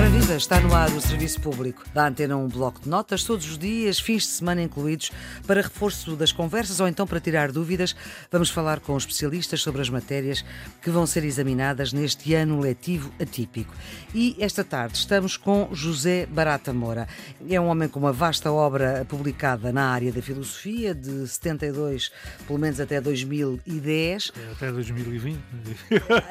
Ora 0.00 0.08
viva, 0.08 0.34
está 0.34 0.58
no 0.58 0.74
ar 0.74 0.88
o 0.92 0.98
Serviço 0.98 1.38
Público. 1.42 1.84
Da 1.92 2.06
Antena 2.06 2.34
um 2.34 2.48
bloco 2.48 2.80
de 2.80 2.88
notas 2.88 3.22
todos 3.22 3.46
os 3.50 3.58
dias, 3.58 4.00
fins 4.00 4.22
de 4.22 4.28
semana 4.28 4.62
incluídos, 4.62 5.12
para 5.46 5.60
reforço 5.60 6.16
das 6.16 6.32
conversas 6.32 6.80
ou 6.80 6.88
então 6.88 7.06
para 7.06 7.20
tirar 7.20 7.52
dúvidas. 7.52 7.94
Vamos 8.32 8.48
falar 8.48 8.80
com 8.80 8.96
especialistas 8.96 9.60
sobre 9.60 9.82
as 9.82 9.90
matérias 9.90 10.42
que 10.80 10.88
vão 10.88 11.06
ser 11.06 11.22
examinadas 11.24 11.92
neste 11.92 12.32
ano 12.32 12.58
letivo 12.58 13.12
atípico. 13.20 13.74
E 14.14 14.34
esta 14.40 14.64
tarde 14.64 14.96
estamos 14.96 15.36
com 15.36 15.68
José 15.70 16.24
Barata 16.24 16.72
Moura. 16.72 17.06
É 17.46 17.60
um 17.60 17.66
homem 17.66 17.86
com 17.86 18.00
uma 18.00 18.12
vasta 18.12 18.50
obra 18.50 19.04
publicada 19.06 19.70
na 19.70 19.90
área 19.90 20.10
da 20.10 20.22
filosofia, 20.22 20.94
de 20.94 21.28
72, 21.28 22.10
pelo 22.46 22.58
menos 22.58 22.80
até 22.80 23.02
2010. 23.02 24.32
É, 24.34 24.52
até 24.52 24.72
2020. 24.72 25.38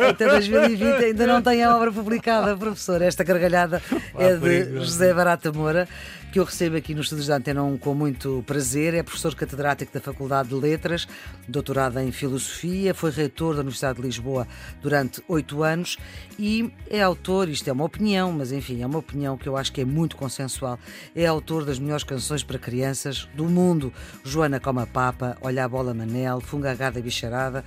Até 0.09 0.27
2020 0.27 1.03
ainda 1.05 1.27
não 1.27 1.39
tem 1.39 1.63
a 1.63 1.75
obra 1.75 1.91
publicada, 1.91 2.57
professor. 2.57 3.03
Esta 3.03 3.23
gargalhada 3.23 3.58
é 4.17 4.35
de 4.35 4.79
José 4.79 5.13
Barata 5.13 5.51
Moura 5.51 5.87
que 6.31 6.39
eu 6.39 6.43
recebo 6.43 6.77
aqui 6.77 6.93
nos 6.93 7.07
estúdios 7.07 7.27
da 7.27 7.37
Antena 7.37 7.63
1 7.63 7.79
com 7.79 7.95
muito 7.95 8.43
prazer. 8.45 8.93
É 8.93 9.01
professor 9.01 9.33
catedrático 9.33 9.91
da 9.91 9.99
Faculdade 9.99 10.49
de 10.49 10.55
Letras, 10.55 11.07
doutorado 11.47 11.99
em 11.99 12.11
Filosofia, 12.11 12.93
foi 12.93 13.09
reitor 13.09 13.55
da 13.55 13.61
Universidade 13.61 13.95
de 13.95 14.05
Lisboa 14.05 14.47
durante 14.79 15.23
oito 15.27 15.63
anos 15.63 15.97
e 16.37 16.71
é 16.87 17.01
autor, 17.01 17.49
isto 17.49 17.67
é 17.67 17.73
uma 17.73 17.83
opinião, 17.83 18.31
mas 18.31 18.51
enfim, 18.51 18.83
é 18.83 18.85
uma 18.85 18.99
opinião 18.99 19.37
que 19.37 19.49
eu 19.49 19.57
acho 19.57 19.73
que 19.73 19.81
é 19.81 19.85
muito 19.85 20.15
consensual, 20.15 20.77
é 21.15 21.25
autor 21.25 21.65
das 21.65 21.79
melhores 21.79 22.03
canções 22.03 22.43
para 22.43 22.59
crianças 22.59 23.27
do 23.33 23.45
mundo. 23.45 23.91
Joana 24.23 24.59
Coma 24.59 24.85
Papa, 24.85 25.35
Olha 25.41 25.65
a 25.65 25.67
Bola 25.67 25.95
Manel, 25.95 26.41
Fungagada 26.41 27.01
Bicharada. 27.01 27.65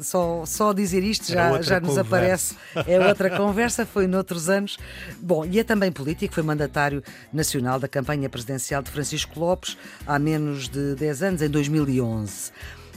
Só, 0.00 0.46
só 0.46 0.72
dizer 0.72 1.02
isto 1.02 1.32
já, 1.32 1.60
já 1.60 1.80
nos 1.80 1.98
aparece. 1.98 2.56
É 2.86 2.98
outra 3.04 3.30
conversa, 3.36 3.84
foi 3.84 4.06
noutros 4.06 4.48
anos. 4.48 4.78
Bom, 5.20 5.44
e 5.44 5.58
é 5.58 5.64
também 5.64 5.90
político, 5.90 6.34
foi 6.34 6.42
mandatário 6.42 7.02
nacional 7.32 7.80
da 7.80 7.88
campanha 7.88 8.03
campanha 8.04 8.28
presidencial 8.28 8.82
de 8.82 8.90
Francisco 8.90 9.40
Lopes 9.40 9.78
há 10.06 10.18
menos 10.18 10.68
de 10.68 10.94
10 10.94 11.22
anos, 11.22 11.42
em 11.42 11.48
2011. 11.48 12.52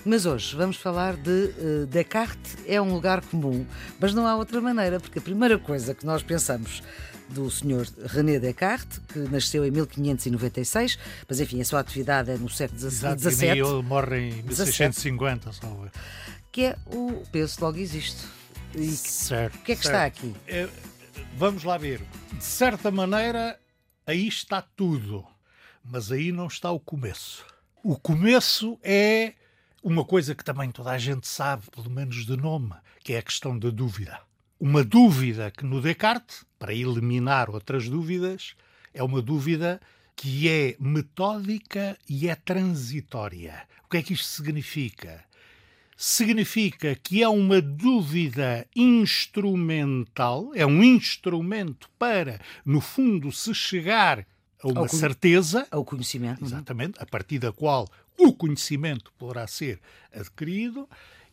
Mas 0.05 0.25
hoje 0.25 0.53
vamos 0.53 0.75
falar 0.75 1.15
de 1.15 1.29
uh, 1.31 1.85
Descartes 1.87 2.57
é 2.67 2.81
um 2.81 2.93
lugar 2.93 3.21
comum, 3.21 3.65
mas 3.99 4.13
não 4.13 4.27
há 4.27 4.35
outra 4.35 4.59
maneira, 4.59 4.99
porque 4.99 5.19
a 5.19 5.21
primeira 5.21 5.57
coisa 5.57 5.95
que 5.95 6.05
nós 6.05 6.21
pensamos 6.21 6.83
do 7.29 7.49
Sr. 7.49 7.87
René 8.05 8.37
Descartes, 8.37 8.99
que 9.07 9.19
nasceu 9.19 9.65
em 9.65 9.71
1596, 9.71 10.99
mas 11.27 11.39
enfim, 11.39 11.61
a 11.61 11.65
sua 11.65 11.79
atividade 11.79 12.31
é 12.31 12.37
no 12.37 12.49
século 12.49 12.79
XVII. 12.79 13.49
Ele 13.49 13.81
morre 13.83 14.29
em 14.29 14.43
1650, 14.43 15.53
salve. 15.53 15.89
Que 16.51 16.65
é 16.65 16.75
o 16.85 17.23
peso 17.31 17.57
logo 17.61 17.77
existe. 17.77 18.25
E 18.75 18.87
certo. 18.91 19.55
O 19.55 19.59
que 19.59 19.71
é 19.71 19.75
que 19.75 19.83
certo. 19.83 19.85
está 19.87 20.05
aqui? 20.05 20.35
É, 20.47 20.67
vamos 21.37 21.63
lá 21.63 21.77
ver. 21.77 22.01
De 22.33 22.43
certa 22.43 22.91
maneira, 22.91 23.57
aí 24.07 24.25
está 24.25 24.61
tudo. 24.61 25.27
Mas 25.83 26.11
aí 26.11 26.31
não 26.31 26.47
está 26.47 26.71
o 26.71 26.79
começo. 26.79 27.45
O 27.83 27.99
começo 27.99 28.79
é 28.81 29.33
uma 29.83 30.03
coisa 30.03 30.33
que 30.33 30.43
também 30.43 30.71
toda 30.71 30.91
a 30.91 30.97
gente 30.97 31.27
sabe, 31.27 31.69
pelo 31.69 31.89
menos 31.89 32.25
de 32.25 32.35
nome, 32.35 32.73
que 33.03 33.13
é 33.13 33.19
a 33.19 33.21
questão 33.21 33.57
da 33.59 33.69
dúvida. 33.69 34.19
Uma 34.59 34.83
dúvida 34.83 35.51
que 35.51 35.63
no 35.63 35.81
Descartes, 35.81 36.43
para 36.57 36.73
eliminar 36.73 37.49
outras 37.49 37.87
dúvidas, 37.87 38.55
é 38.93 39.03
uma 39.03 39.21
dúvida 39.21 39.79
que 40.15 40.49
é 40.49 40.75
metódica 40.79 41.97
e 42.09 42.27
é 42.27 42.35
transitória. 42.35 43.67
O 43.85 43.89
que 43.89 43.97
é 43.97 44.03
que 44.03 44.13
isto 44.13 44.25
significa? 44.25 45.23
Significa 45.99 46.93
que 46.93 47.23
é 47.23 47.27
uma 47.27 47.59
dúvida 47.59 48.67
instrumental, 48.75 50.51
é 50.53 50.63
um 50.63 50.83
instrumento 50.83 51.89
para, 51.97 52.39
no 52.63 52.79
fundo, 52.79 53.31
se 53.31 53.51
chegar 53.55 54.23
a 54.61 54.67
uma 54.67 54.81
ao 54.81 54.87
certeza. 54.87 55.67
Ao 55.71 55.83
conhecimento. 55.83 56.41
Uhum. 56.41 56.47
Exatamente, 56.47 57.01
a 57.01 57.05
partir 57.05 57.39
da 57.39 57.51
qual 57.51 57.89
o 58.15 58.31
conhecimento 58.31 59.11
poderá 59.17 59.47
ser 59.47 59.79
adquirido, 60.13 60.87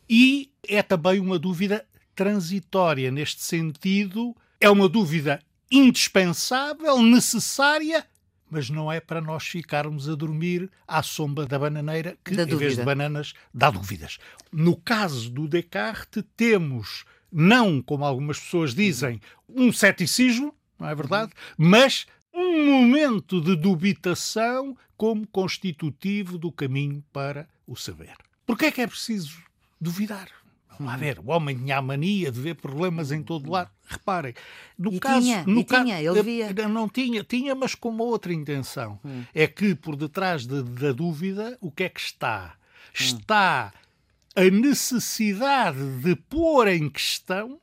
e 0.08 0.50
é 0.66 0.82
também 0.82 1.20
uma 1.20 1.38
dúvida 1.38 1.84
transitória. 2.14 3.10
Neste 3.10 3.42
sentido, 3.42 4.34
é 4.58 4.70
uma 4.70 4.88
dúvida 4.88 5.42
indispensável, 5.70 7.02
necessária, 7.02 8.06
mas 8.54 8.70
não 8.70 8.90
é 8.90 9.00
para 9.00 9.20
nós 9.20 9.42
ficarmos 9.48 10.08
a 10.08 10.14
dormir 10.14 10.70
à 10.86 11.02
sombra 11.02 11.44
da 11.44 11.58
bananeira, 11.58 12.16
que 12.24 12.36
da 12.36 12.44
em 12.44 12.46
dúvida. 12.46 12.58
vez 12.58 12.76
de 12.76 12.84
bananas 12.84 13.34
dá 13.52 13.68
dúvidas. 13.68 14.18
No 14.52 14.76
caso 14.76 15.28
do 15.28 15.48
Descartes, 15.48 16.22
temos, 16.36 17.04
não 17.32 17.82
como 17.82 18.04
algumas 18.04 18.38
pessoas 18.38 18.72
dizem, 18.72 19.20
um 19.48 19.72
ceticismo, 19.72 20.54
não 20.78 20.88
é 20.88 20.94
verdade? 20.94 21.32
Mas 21.58 22.06
um 22.32 22.64
momento 22.64 23.40
de 23.40 23.56
dubitação 23.56 24.76
como 24.96 25.26
constitutivo 25.26 26.38
do 26.38 26.52
caminho 26.52 27.04
para 27.12 27.48
o 27.66 27.74
saber. 27.74 28.14
Porquê 28.46 28.66
é 28.66 28.70
que 28.70 28.82
é 28.82 28.86
preciso 28.86 29.42
duvidar? 29.80 30.28
Lá 30.80 30.96
ver, 30.96 31.18
o 31.20 31.30
homem 31.30 31.56
tinha 31.56 31.78
a 31.78 31.82
mania 31.82 32.30
de 32.32 32.40
ver 32.40 32.54
problemas 32.56 33.12
em 33.12 33.22
todo 33.22 33.50
lado. 33.50 33.70
Reparem, 33.86 34.34
no 34.78 34.92
E 34.94 35.00
caso, 35.00 35.20
tinha, 35.20 35.44
no 35.46 35.64
ca- 35.64 35.82
tinha, 35.84 36.00
ele 36.02 36.18
eh, 36.18 36.22
via. 36.22 36.68
Não 36.68 36.88
tinha, 36.88 37.22
tinha, 37.22 37.54
mas 37.54 37.74
com 37.74 37.90
uma 37.90 38.04
outra 38.04 38.32
intenção. 38.32 38.98
É 39.34 39.46
que 39.46 39.74
por 39.74 39.94
detrás 39.96 40.46
de- 40.46 40.62
da 40.62 40.92
dúvida, 40.92 41.56
o 41.60 41.70
que 41.70 41.84
é 41.84 41.88
que 41.88 42.00
está? 42.00 42.54
Está 42.92 43.72
a 44.36 44.44
necessidade 44.50 45.78
de 46.00 46.16
pôr 46.16 46.68
em 46.68 46.88
questão 46.88 47.60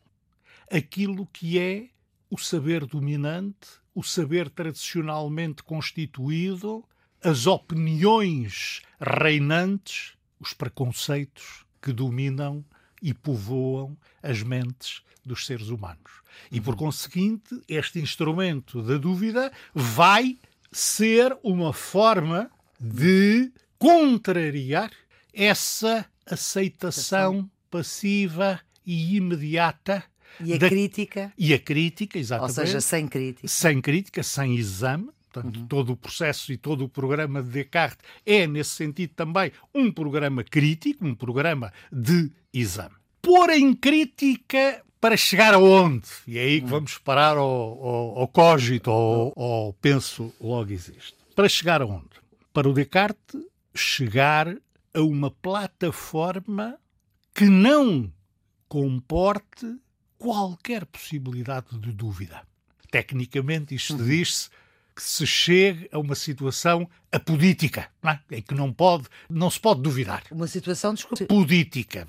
aquilo 0.71 1.25
que 1.33 1.57
é 1.59 1.85
o 2.29 2.37
saber 2.37 2.85
dominante, 2.85 3.67
o 3.93 4.03
saber 4.03 4.49
tradicionalmente 4.49 5.63
constituído, 5.63 6.83
as 7.23 7.45
opiniões 7.45 8.81
reinantes, 8.99 10.13
os 10.39 10.53
preconceitos 10.53 11.65
que 11.81 11.91
dominam 11.91 12.63
e 13.01 13.13
povoam 13.13 13.97
as 14.21 14.41
mentes 14.43 15.01
dos 15.25 15.45
seres 15.45 15.69
humanos. 15.69 16.11
E, 16.51 16.59
por 16.61 16.75
conseguinte, 16.75 17.61
este 17.67 17.99
instrumento 17.99 18.81
da 18.81 18.97
dúvida 18.97 19.51
vai 19.73 20.37
ser 20.71 21.37
uma 21.43 21.73
forma 21.73 22.49
de 22.79 23.51
contrariar 23.77 24.91
essa 25.33 26.05
aceitação 26.25 27.49
passiva 27.69 28.59
e 28.85 29.15
imediata 29.17 30.03
E 30.39 30.53
a 30.53 30.57
da- 30.57 30.69
crítica, 30.69 31.33
e 31.37 31.53
a 31.53 31.59
crítica, 31.59 32.17
ou 32.17 32.21
exatamente, 32.21 32.53
seja, 32.55 32.81
sem 32.81 33.07
crítica. 33.07 33.47
sem 33.47 33.81
crítica, 33.81 34.23
sem 34.23 34.55
exame. 34.55 35.09
Portanto, 35.31 35.57
Uhum. 35.61 35.67
todo 35.67 35.93
o 35.93 35.95
processo 35.97 36.51
e 36.51 36.57
todo 36.57 36.83
o 36.83 36.89
programa 36.89 37.41
de 37.41 37.49
Descartes 37.49 38.05
é, 38.25 38.45
nesse 38.45 38.71
sentido, 38.71 39.13
também 39.15 39.51
um 39.73 39.89
programa 39.89 40.43
crítico, 40.43 41.05
um 41.05 41.15
programa 41.15 41.71
de 41.91 42.29
exame. 42.53 42.95
Pôr 43.21 43.49
em 43.51 43.73
crítica 43.73 44.83
para 44.99 45.15
chegar 45.17 45.53
aonde? 45.53 46.07
E 46.27 46.37
é 46.37 46.41
aí 46.41 46.61
que 46.61 46.67
vamos 46.67 46.97
parar 46.97 47.37
ao, 47.37 47.45
ao, 47.47 48.19
ao 48.19 48.27
cogito, 48.27 48.89
ao, 48.91 49.33
ao 49.37 49.73
penso 49.73 50.33
logo 50.39 50.71
existe. 50.71 51.15
Para 51.35 51.47
chegar 51.49 51.81
aonde? 51.81 52.09
Para 52.53 52.69
o 52.69 52.73
Descartes 52.73 53.41
chegar 53.73 54.55
a 54.93 55.01
uma 55.01 55.31
plataforma 55.31 56.77
que 57.33 57.45
não 57.45 58.11
comporte 58.67 59.65
qualquer 60.17 60.85
possibilidade 60.85 61.77
de 61.77 61.91
dúvida. 61.91 62.41
Tecnicamente, 62.89 63.73
isto 63.73 63.93
Uhum. 63.95 64.05
diz-se 64.05 64.49
que 65.01 65.09
se 65.09 65.25
chegue 65.25 65.89
a 65.91 65.97
uma 65.97 66.13
situação 66.13 66.87
apodítica, 67.11 67.89
não 68.03 68.11
é? 68.11 68.19
em 68.31 68.41
que 68.41 68.53
não, 68.53 68.71
pode, 68.71 69.05
não 69.27 69.49
se 69.49 69.59
pode 69.59 69.81
duvidar. 69.81 70.23
Uma 70.31 70.47
situação, 70.47 70.93
desculpe. 70.93 71.25
Política. 71.25 72.07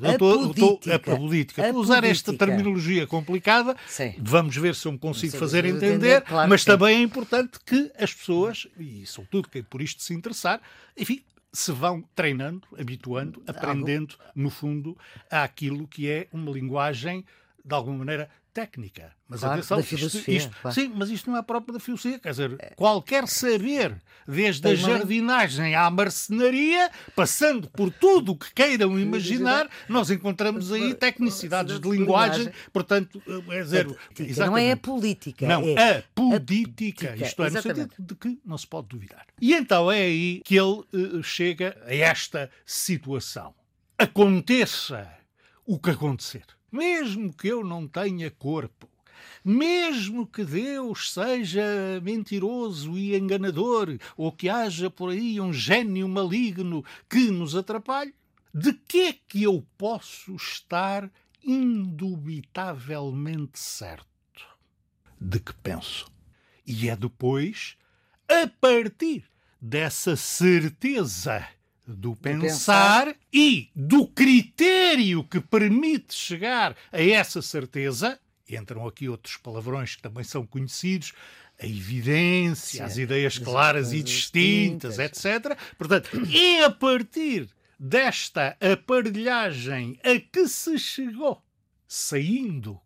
Apodítica. 0.94 1.62
Estou 1.62 1.78
a 1.78 1.82
usar 1.82 2.04
esta 2.04 2.34
terminologia 2.34 3.06
complicada. 3.06 3.75
Sim. 3.88 4.14
Vamos 4.19 4.54
ver 4.56 4.75
se 4.75 4.86
eu 4.86 4.92
me 4.92 4.98
consigo 4.98 5.36
fazer 5.38 5.64
entender, 5.64 5.86
entender, 5.86 6.20
claro 6.20 6.50
mas 6.50 6.65
também 6.65 6.98
é 6.98 7.00
importante 7.00 7.59
que 7.65 7.91
as 7.98 8.12
pessoas, 8.12 8.68
e 8.78 9.06
sobretudo 9.06 9.48
quem 9.48 9.62
por 9.62 9.80
isto 9.80 10.03
se 10.03 10.12
interessar, 10.12 10.60
enfim, 10.97 11.22
se 11.50 11.72
vão 11.72 12.04
treinando, 12.15 12.68
habituando, 12.78 13.42
aprendendo, 13.47 14.16
no 14.34 14.50
fundo, 14.50 14.97
àquilo 15.30 15.88
que 15.88 16.10
é 16.10 16.28
uma 16.30 16.53
linguagem, 16.53 17.24
de 17.65 17.74
alguma 17.74 17.98
maneira, 17.98 18.28
técnica. 18.53 19.13
Mas 19.28 19.41
Claro, 19.41 19.54
atenção, 19.54 19.77
da 19.78 19.83
isto- 19.83 19.97
filosofia, 19.97 20.37
isto- 20.37 20.57
claro. 20.60 20.75
sim, 20.75 20.93
mas 20.95 21.09
isto 21.09 21.31
não 21.31 21.39
é 21.39 21.43
próprio 21.43 21.72
da 21.72 21.81
filosofia. 21.81 22.19
Quer 22.19 22.31
dizer, 22.31 22.75
qualquer 22.77 23.27
saber, 23.27 23.97
desde 24.28 24.60
Tem 24.63 24.72
a 24.72 24.75
jardinagem 24.75 25.75
à 25.75 25.91
marcenaria, 25.91 26.91
passando 27.16 27.69
por 27.71 27.91
tudo 27.91 28.33
o 28.33 28.37
que 28.37 28.53
queiram 28.53 28.99
imaginar, 28.99 29.69
nós 29.89 30.10
encontramos 30.10 30.71
aí 30.71 30.93
tecnicidades 30.95 31.81
de 31.81 31.89
linguagem. 31.89 32.53
Portanto, 32.72 33.22
é 33.51 33.63
dizer, 33.63 33.87
Política, 33.87 34.47
Não 34.47 34.59
é 34.59 34.72
a 34.72 34.77
política. 34.77 35.47
Não, 35.48 35.63
é 35.66 35.98
a 35.98 36.03
política. 36.15 36.41
política, 36.41 37.16
Isto 37.27 37.43
é, 37.43 37.51
no 37.51 37.59
exatamente. 37.59 37.81
sentido 37.97 38.07
de 38.07 38.15
que 38.16 38.39
não 38.45 38.59
se 38.59 38.66
pode 38.66 38.89
duvidar. 38.89 39.25
E 39.41 39.55
então 39.55 39.91
é 39.91 40.03
aí 40.03 40.43
que 40.45 40.57
ele 40.57 40.83
eh, 40.93 41.22
chega 41.22 41.77
a 41.87 41.95
esta 41.95 42.51
situação. 42.66 43.55
Aconteça 43.97 45.09
o 45.66 45.78
que 45.78 45.91
acontecer. 45.91 46.45
Mesmo 46.72 47.33
que 47.33 47.47
eu 47.48 47.63
não 47.63 47.86
tenha 47.86 48.30
corpo, 48.30 48.89
mesmo 49.45 50.27
que 50.27 50.42
Deus 50.42 51.13
seja 51.13 52.01
mentiroso 52.03 52.97
e 52.97 53.15
enganador, 53.15 53.98
ou 54.16 54.33
que 54.33 54.48
haja 54.48 54.89
por 54.89 55.10
aí 55.10 55.39
um 55.39 55.53
gênio 55.53 56.09
maligno 56.09 56.83
que 57.10 57.30
nos 57.30 57.54
atrapalhe, 57.54 58.15
de 58.54 58.72
que 58.72 59.01
é 59.03 59.13
que 59.13 59.42
eu 59.42 59.63
posso 59.77 60.34
estar 60.34 61.13
indubitavelmente 61.45 63.59
certo? 63.59 64.09
De 65.21 65.41
que 65.41 65.53
penso. 65.54 66.07
E 66.66 66.89
é 66.89 66.97
depois, 66.97 67.77
a 68.28 68.48
partir 68.60 69.24
dessa 69.60 70.16
certeza 70.16 71.47
do 71.87 72.15
pensar, 72.15 73.07
pensar, 73.07 73.17
e 73.33 73.71
do 73.75 74.07
critério 74.07 75.25
que 75.25 75.41
permite 75.41 76.15
chegar 76.15 76.77
a 76.93 77.03
essa 77.03 77.43
certeza, 77.43 78.19
entram 78.49 78.87
aqui 78.87 79.09
outros 79.09 79.37
palavrões 79.37 79.97
que 79.97 80.03
também 80.03 80.25
são 80.25 80.47
conhecidos, 80.47 81.13
a 81.61 81.67
evidência, 81.67 82.79
Sim, 82.79 82.83
as 82.83 82.97
ideias 82.99 83.39
claras 83.39 83.93
e 83.93 84.03
distintas, 84.03 84.97
distintas, 84.97 85.45
etc. 85.45 85.59
Portanto, 85.77 86.11
é 86.34 86.65
a 86.65 86.71
partir 86.71 87.49
desta 87.79 88.57
aparelhagem 88.61 89.99
a 90.03 90.19
que 90.21 90.47
se 90.49 90.79
chegou, 90.79 91.43
saindo 91.87 92.81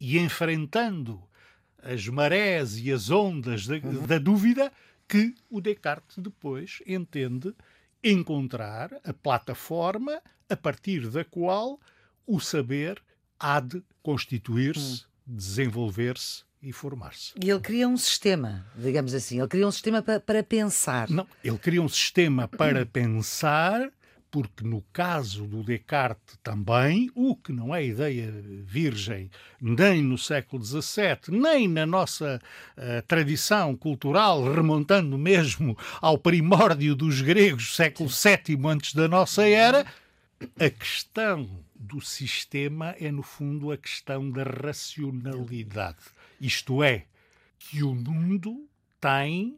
e 0.00 0.18
enfrentando 0.18 1.22
as 1.82 2.06
marés 2.08 2.78
e 2.78 2.90
as 2.90 3.10
ondas 3.10 3.66
da, 3.66 3.76
uhum. 3.76 4.06
da 4.06 4.18
dúvida, 4.18 4.72
que 5.06 5.34
o 5.50 5.60
Descartes 5.60 6.18
depois 6.18 6.82
entende 6.86 7.54
encontrar 8.04 8.90
a 9.02 9.12
plataforma 9.12 10.20
a 10.48 10.56
partir 10.56 11.08
da 11.08 11.24
qual 11.24 11.80
o 12.26 12.38
saber 12.38 13.02
há 13.40 13.60
de 13.60 13.82
constituir-se, 14.02 15.04
hum. 15.04 15.06
desenvolver-se 15.26 16.44
e 16.62 16.72
formar-se. 16.72 17.32
E 17.42 17.50
ele 17.50 17.60
cria 17.60 17.88
um 17.88 17.96
sistema, 17.96 18.66
digamos 18.76 19.14
assim, 19.14 19.38
ele 19.38 19.48
cria 19.48 19.66
um 19.66 19.72
sistema 19.72 20.02
para, 20.02 20.20
para 20.20 20.42
pensar. 20.42 21.08
Não, 21.08 21.26
ele 21.42 21.58
cria 21.58 21.82
um 21.82 21.88
sistema 21.88 22.46
para 22.46 22.84
pensar 22.86 23.90
porque 24.34 24.64
no 24.64 24.82
caso 24.92 25.46
do 25.46 25.62
Descartes 25.62 26.36
também, 26.42 27.08
o 27.14 27.36
que 27.36 27.52
não 27.52 27.72
é 27.72 27.86
ideia 27.86 28.34
virgem 28.64 29.30
nem 29.60 30.02
no 30.02 30.18
século 30.18 30.60
XVII, 30.60 31.40
nem 31.40 31.68
na 31.68 31.86
nossa 31.86 32.42
uh, 32.76 33.06
tradição 33.06 33.76
cultural, 33.76 34.52
remontando 34.52 35.16
mesmo 35.16 35.78
ao 36.00 36.18
primórdio 36.18 36.96
dos 36.96 37.20
gregos, 37.20 37.76
século 37.76 38.08
VII 38.08 38.58
antes 38.66 38.92
da 38.92 39.06
nossa 39.06 39.48
era, 39.48 39.86
a 40.58 40.68
questão 40.68 41.48
do 41.72 42.00
sistema 42.00 42.96
é, 42.98 43.12
no 43.12 43.22
fundo, 43.22 43.70
a 43.70 43.76
questão 43.76 44.28
da 44.32 44.42
racionalidade. 44.42 45.98
Isto 46.40 46.82
é, 46.82 47.04
que 47.56 47.84
o 47.84 47.94
mundo 47.94 48.68
tem 49.00 49.56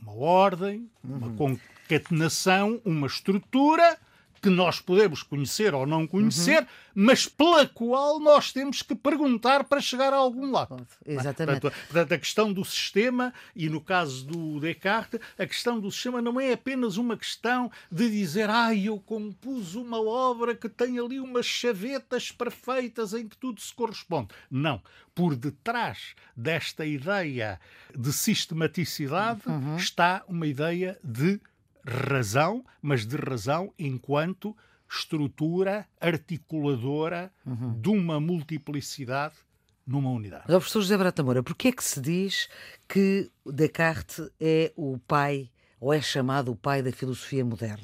uma 0.00 0.14
ordem, 0.14 0.88
uma 1.02 1.26
uhum. 1.26 1.34
concatenação, 1.34 2.80
uma 2.84 3.08
estrutura 3.08 3.98
que 4.42 4.50
nós 4.50 4.80
podemos 4.80 5.22
conhecer 5.22 5.72
ou 5.72 5.86
não 5.86 6.04
conhecer, 6.04 6.62
uhum. 6.62 6.66
mas 6.96 7.28
pela 7.28 7.64
qual 7.64 8.18
nós 8.18 8.52
temos 8.52 8.82
que 8.82 8.92
perguntar 8.92 9.62
para 9.62 9.80
chegar 9.80 10.12
a 10.12 10.16
algum 10.16 10.50
lado. 10.50 10.84
Exatamente. 11.06 11.60
Portanto, 11.60 11.86
portanto, 11.86 12.12
a 12.12 12.18
questão 12.18 12.52
do 12.52 12.64
sistema, 12.64 13.32
e 13.54 13.68
no 13.68 13.80
caso 13.80 14.26
do 14.26 14.58
Descartes, 14.58 15.20
a 15.38 15.46
questão 15.46 15.78
do 15.78 15.92
sistema 15.92 16.20
não 16.20 16.40
é 16.40 16.54
apenas 16.54 16.96
uma 16.96 17.16
questão 17.16 17.70
de 17.90 18.10
dizer, 18.10 18.50
ah, 18.50 18.74
eu 18.74 18.98
compus 18.98 19.76
uma 19.76 20.02
obra 20.02 20.56
que 20.56 20.68
tem 20.68 20.98
ali 20.98 21.20
umas 21.20 21.46
chavetas 21.46 22.32
perfeitas 22.32 23.14
em 23.14 23.28
que 23.28 23.36
tudo 23.36 23.60
se 23.60 23.72
corresponde. 23.72 24.30
Não. 24.50 24.82
Por 25.14 25.36
detrás 25.36 26.16
desta 26.34 26.84
ideia 26.84 27.60
de 27.96 28.12
sistematicidade 28.12 29.42
uhum. 29.46 29.76
está 29.76 30.24
uma 30.26 30.46
ideia 30.48 30.98
de 31.04 31.38
razão, 31.84 32.64
mas 32.80 33.06
de 33.06 33.16
razão 33.16 33.72
enquanto 33.78 34.56
estrutura 34.88 35.86
articuladora 36.00 37.32
uhum. 37.46 37.80
de 37.80 37.88
uma 37.88 38.20
multiplicidade 38.20 39.34
numa 39.86 40.10
unidade. 40.10 40.44
Mas, 40.46 40.56
professor 40.56 40.82
José 40.82 40.96
Barata 40.96 41.22
Moura, 41.22 41.42
porquê 41.42 41.68
é 41.68 41.72
que 41.72 41.82
se 41.82 42.00
diz 42.00 42.48
que 42.88 43.30
Descartes 43.44 44.30
é 44.40 44.72
o 44.76 44.98
pai, 44.98 45.50
ou 45.80 45.92
é 45.92 46.00
chamado 46.00 46.52
o 46.52 46.56
pai 46.56 46.82
da 46.82 46.92
filosofia 46.92 47.44
moderna? 47.44 47.82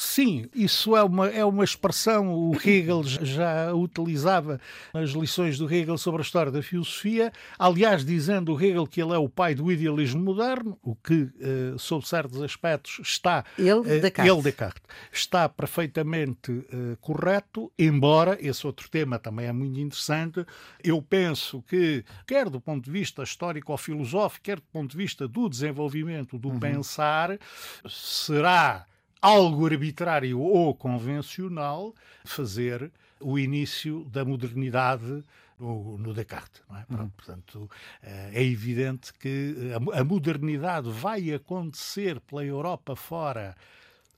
Sim, 0.00 0.46
isso 0.54 0.96
é 0.96 1.04
uma, 1.04 1.28
é 1.28 1.44
uma 1.44 1.62
expressão, 1.62 2.32
o 2.32 2.56
Hegel 2.64 3.02
já 3.04 3.70
utilizava 3.74 4.58
nas 4.94 5.10
lições 5.10 5.58
do 5.58 5.70
Hegel 5.70 5.98
sobre 5.98 6.22
a 6.22 6.24
história 6.24 6.50
da 6.50 6.62
filosofia, 6.62 7.30
aliás, 7.58 8.02
dizendo 8.02 8.54
o 8.54 8.58
Hegel 8.58 8.86
que 8.86 9.02
ele 9.02 9.12
é 9.12 9.18
o 9.18 9.28
pai 9.28 9.54
do 9.54 9.70
idealismo 9.70 10.22
moderno, 10.22 10.78
o 10.82 10.96
que, 10.96 11.24
uh, 11.24 11.78
sob 11.78 12.08
certos 12.08 12.40
aspectos, 12.40 12.98
está. 13.02 13.44
Ele, 13.58 13.72
uh, 13.72 13.82
Descartes. 13.82 14.32
Ele, 14.32 14.42
Descartes. 14.42 14.82
Está 15.12 15.46
perfeitamente 15.50 16.50
uh, 16.50 16.96
correto, 16.98 17.70
embora 17.78 18.38
esse 18.40 18.66
outro 18.66 18.88
tema 18.88 19.18
também 19.18 19.48
é 19.48 19.52
muito 19.52 19.78
interessante. 19.78 20.46
Eu 20.82 21.02
penso 21.02 21.62
que, 21.68 22.02
quer 22.26 22.48
do 22.48 22.58
ponto 22.58 22.82
de 22.82 22.90
vista 22.90 23.22
histórico 23.22 23.70
ou 23.70 23.76
filosófico, 23.76 24.44
quer 24.44 24.56
do 24.56 24.68
ponto 24.72 24.92
de 24.92 24.96
vista 24.96 25.28
do 25.28 25.46
desenvolvimento 25.46 26.38
do 26.38 26.48
uhum. 26.48 26.58
pensar, 26.58 27.38
será 27.86 28.86
algo 29.20 29.66
arbitrário 29.66 30.40
ou 30.40 30.74
convencional 30.74 31.94
fazer 32.24 32.90
o 33.20 33.38
início 33.38 34.04
da 34.04 34.24
modernidade 34.24 35.22
no, 35.58 35.98
no 35.98 36.14
Descartes. 36.14 36.62
É? 36.70 36.94
Uhum. 36.94 37.08
Portanto, 37.10 37.70
eh, 38.02 38.30
é 38.34 38.42
evidente 38.42 39.12
que 39.14 39.54
a 39.92 40.02
modernidade 40.02 40.90
vai 40.90 41.32
acontecer 41.32 42.18
pela 42.20 42.44
Europa 42.44 42.96
fora 42.96 43.54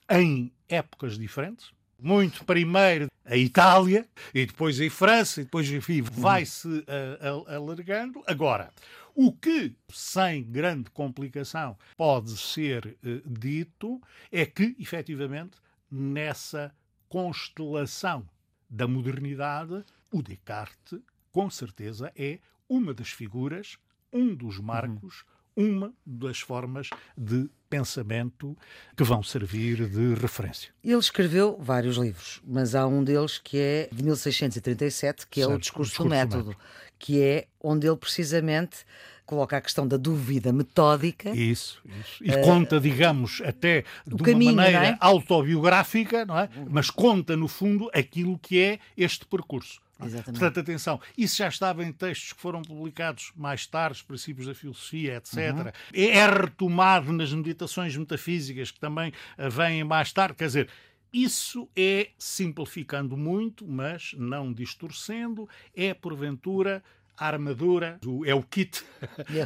em 0.09 0.51
épocas 0.69 1.17
diferentes. 1.17 1.71
Muito 2.03 2.43
primeiro 2.43 3.07
a 3.23 3.37
Itália, 3.37 4.05
e 4.33 4.45
depois 4.45 4.79
a 4.81 4.89
França, 4.89 5.39
e 5.39 5.45
depois, 5.45 5.71
enfim, 5.71 6.01
uhum. 6.01 6.07
vai-se 6.11 6.67
uh, 6.67 7.49
alargando. 7.49 8.21
Agora, 8.27 8.69
o 9.15 9.31
que, 9.31 9.73
sem 9.89 10.43
grande 10.43 10.89
complicação, 10.89 11.77
pode 11.95 12.35
ser 12.37 12.97
eh, 13.03 13.21
dito 13.25 14.01
é 14.31 14.45
que, 14.45 14.75
efetivamente, 14.79 15.57
nessa 15.89 16.73
constelação 17.07 18.27
da 18.67 18.87
modernidade, 18.87 19.85
o 20.11 20.21
Descartes, 20.21 20.99
com 21.31 21.49
certeza, 21.49 22.11
é 22.15 22.39
uma 22.67 22.93
das 22.93 23.09
figuras, 23.09 23.77
um 24.11 24.33
dos 24.33 24.59
marcos, 24.59 25.21
uhum. 25.21 25.27
Uma 25.55 25.93
das 26.05 26.39
formas 26.39 26.89
de 27.17 27.49
pensamento 27.69 28.55
que 28.95 29.03
vão 29.03 29.23
servir 29.23 29.89
de 29.89 30.13
referência. 30.13 30.71
Ele 30.83 30.97
escreveu 30.97 31.57
vários 31.59 31.97
livros, 31.97 32.39
mas 32.45 32.75
há 32.75 32.85
um 32.85 33.03
deles 33.03 33.39
que 33.39 33.57
é 33.57 33.89
de 33.91 34.03
1637, 34.03 35.27
que 35.27 35.39
certo, 35.39 35.51
é 35.51 35.55
o 35.55 35.59
Discurso, 35.59 35.91
discurso 35.91 36.03
do, 36.03 36.09
método, 36.09 36.43
do 36.43 36.49
Método, 36.49 36.65
que 36.99 37.21
é 37.21 37.47
onde 37.59 37.87
ele 37.87 37.97
precisamente 37.97 38.85
coloca 39.25 39.57
a 39.57 39.61
questão 39.61 39.87
da 39.87 39.97
dúvida 39.97 40.53
metódica. 40.53 41.31
Isso, 41.31 41.81
isso. 41.99 42.23
E 42.23 42.29
uh, 42.29 42.41
conta, 42.41 42.79
digamos, 42.79 43.41
até 43.43 43.83
de 44.05 44.15
uma 44.15 44.23
caminho, 44.23 44.55
maneira 44.55 44.87
é? 44.89 44.97
autobiográfica, 44.99 46.25
não 46.25 46.37
é? 46.37 46.49
Mas 46.69 46.89
conta, 46.89 47.35
no 47.35 47.47
fundo, 47.47 47.89
aquilo 47.93 48.37
que 48.37 48.59
é 48.59 48.79
este 48.95 49.25
percurso. 49.25 49.81
É? 50.03 50.07
Exatamente. 50.07 50.39
Portanto, 50.39 50.59
atenção, 50.59 51.01
isso 51.17 51.37
já 51.37 51.47
estava 51.47 51.83
em 51.83 51.91
textos 51.91 52.33
que 52.33 52.39
foram 52.41 52.61
publicados 52.61 53.31
mais 53.35 53.65
tarde, 53.65 53.97
os 53.97 54.03
princípios 54.03 54.47
da 54.47 54.55
filosofia, 54.55 55.17
etc. 55.17 55.37
Uhum. 55.37 55.71
É 55.93 56.27
retomado 56.27 57.11
nas 57.11 57.33
meditações 57.33 57.95
metafísicas, 57.95 58.71
que 58.71 58.79
também 58.79 59.11
vêm 59.51 59.83
mais 59.83 60.11
tarde. 60.11 60.35
Quer 60.35 60.47
dizer, 60.47 60.69
isso 61.11 61.69
é 61.75 62.09
simplificando 62.17 63.15
muito, 63.15 63.67
mas 63.67 64.15
não 64.17 64.51
distorcendo, 64.51 65.47
é 65.75 65.93
porventura 65.93 66.83
a 67.17 67.27
armadura, 67.27 67.99
é 68.25 68.33
o 68.33 68.41
kit. 68.41 68.83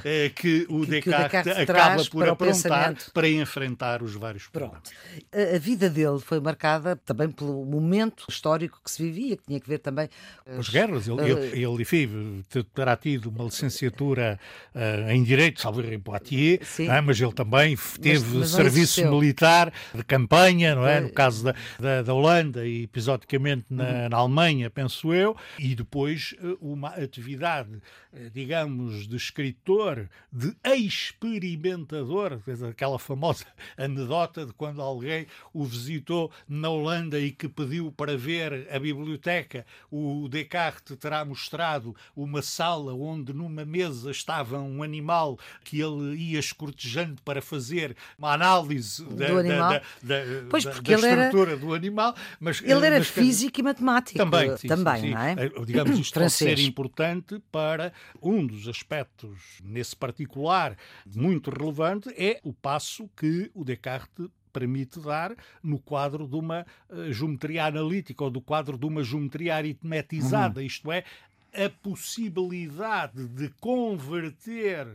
É 0.03 0.29
que 0.33 0.65
o 0.69 0.81
que, 0.81 0.87
Descartes, 0.87 1.43
que 1.43 1.49
o 1.49 1.53
Descartes 1.53 1.57
acaba 1.57 2.05
por 2.05 2.29
aprontar 2.29 2.95
para 3.13 3.29
enfrentar 3.29 4.01
os 4.01 4.13
vários 4.13 4.47
problemas. 4.47 4.81
Pronto. 4.81 5.55
A 5.55 5.59
vida 5.59 5.89
dele 5.89 6.19
foi 6.19 6.39
marcada 6.39 6.95
também 6.95 7.29
pelo 7.29 7.65
momento 7.65 8.25
histórico 8.29 8.79
que 8.83 8.89
se 8.89 9.03
vivia, 9.03 9.35
que 9.35 9.43
tinha 9.43 9.59
que 9.59 9.67
ver 9.67 9.79
também... 9.79 10.09
As 10.45 10.69
guerras. 10.69 11.07
Ele, 11.07 11.21
uh, 11.21 11.27
ele, 11.27 11.63
ele 11.63 11.81
enfim, 11.81 12.43
terá 12.73 12.95
tido 12.95 13.29
uma 13.29 13.43
licenciatura 13.43 14.39
uh, 14.73 15.11
em 15.11 15.23
Direito, 15.23 15.61
salvo 15.61 15.81
em 15.81 15.99
Poitiers, 15.99 16.79
é? 16.79 17.01
mas 17.01 17.19
ele 17.19 17.33
também 17.33 17.77
teve 18.01 18.25
mas, 18.25 18.33
mas 18.33 18.49
serviço 18.49 19.09
militar 19.09 19.73
de 19.93 20.03
campanha, 20.03 20.75
não 20.75 20.87
é? 20.87 21.01
No 21.01 21.09
caso 21.09 21.43
da, 21.43 21.55
da, 21.79 22.01
da 22.01 22.13
Holanda 22.13 22.65
e 22.65 22.83
episodicamente 22.83 23.65
na, 23.69 23.83
uhum. 23.83 24.09
na 24.09 24.17
Alemanha, 24.17 24.69
penso 24.69 25.13
eu, 25.13 25.35
e 25.59 25.75
depois 25.75 26.33
uma 26.61 26.89
atividade 26.89 27.56
qualidade, 27.57 27.81
eh, 28.13 28.29
digamos, 28.33 29.07
de 29.07 29.15
escritor, 29.15 30.09
de 30.31 30.55
experimentador, 30.63 32.39
aquela 32.69 32.99
famosa 32.99 33.45
anedota 33.77 34.45
de 34.45 34.53
quando 34.53 34.81
alguém 34.81 35.27
o 35.53 35.63
visitou 35.63 36.31
na 36.47 36.69
Holanda 36.69 37.19
e 37.19 37.31
que 37.31 37.47
pediu 37.47 37.91
para 37.91 38.17
ver 38.17 38.67
a 38.71 38.79
biblioteca, 38.79 39.65
o 39.91 40.27
Descartes 40.29 40.95
terá 40.97 41.23
mostrado 41.23 41.95
uma 42.15 42.41
sala 42.41 42.93
onde 42.93 43.33
numa 43.33 43.65
mesa 43.65 44.11
estava 44.11 44.59
um 44.59 44.83
animal 44.83 45.37
que 45.63 45.81
ele 45.81 46.15
ia 46.15 46.39
escortejando 46.39 47.21
para 47.23 47.41
fazer 47.41 47.95
uma 48.17 48.33
análise 48.33 49.03
da, 49.05 49.27
do 49.27 49.37
animal. 49.39 49.71
Da, 49.71 49.79
da, 50.03 50.25
pois, 50.49 50.63
da, 50.63 50.71
da 50.71 50.93
estrutura 50.93 51.51
era... 51.51 51.57
do 51.57 51.73
animal. 51.73 52.15
Mas, 52.39 52.61
ele 52.61 52.85
era 52.85 52.97
mas, 52.97 53.07
físico 53.07 53.59
e 53.59 53.63
matemático. 53.63 54.17
Também, 54.17 54.55
sim, 54.57 54.67
também 54.67 55.01
sim, 55.01 55.09
não 55.11 55.21
é? 55.21 55.31
Eh, 55.33 55.51
digamos, 55.65 55.99
isto 55.99 56.19
pode 56.19 56.31
ser 56.31 56.59
importante 56.59 57.41
para 57.57 57.91
um 58.21 58.45
dos 58.45 58.67
aspectos, 58.67 59.59
nesse 59.63 59.95
particular, 59.95 60.77
muito 61.07 61.49
relevante, 61.49 62.07
é 62.15 62.39
o 62.43 62.53
passo 62.53 63.09
que 63.17 63.49
o 63.55 63.65
Descartes 63.65 64.29
permite 64.53 64.99
dar 64.99 65.35
no 65.63 65.79
quadro 65.79 66.27
de 66.27 66.35
uma 66.35 66.67
uh, 66.87 67.11
geometria 67.11 67.65
analítica 67.65 68.23
ou 68.23 68.29
do 68.29 68.39
quadro 68.39 68.77
de 68.77 68.85
uma 68.85 69.03
geometria 69.03 69.55
aritmetizada, 69.55 70.59
uhum. 70.59 70.67
isto 70.67 70.91
é, 70.91 71.03
a 71.51 71.67
possibilidade 71.81 73.27
de 73.27 73.49
converter 73.59 74.87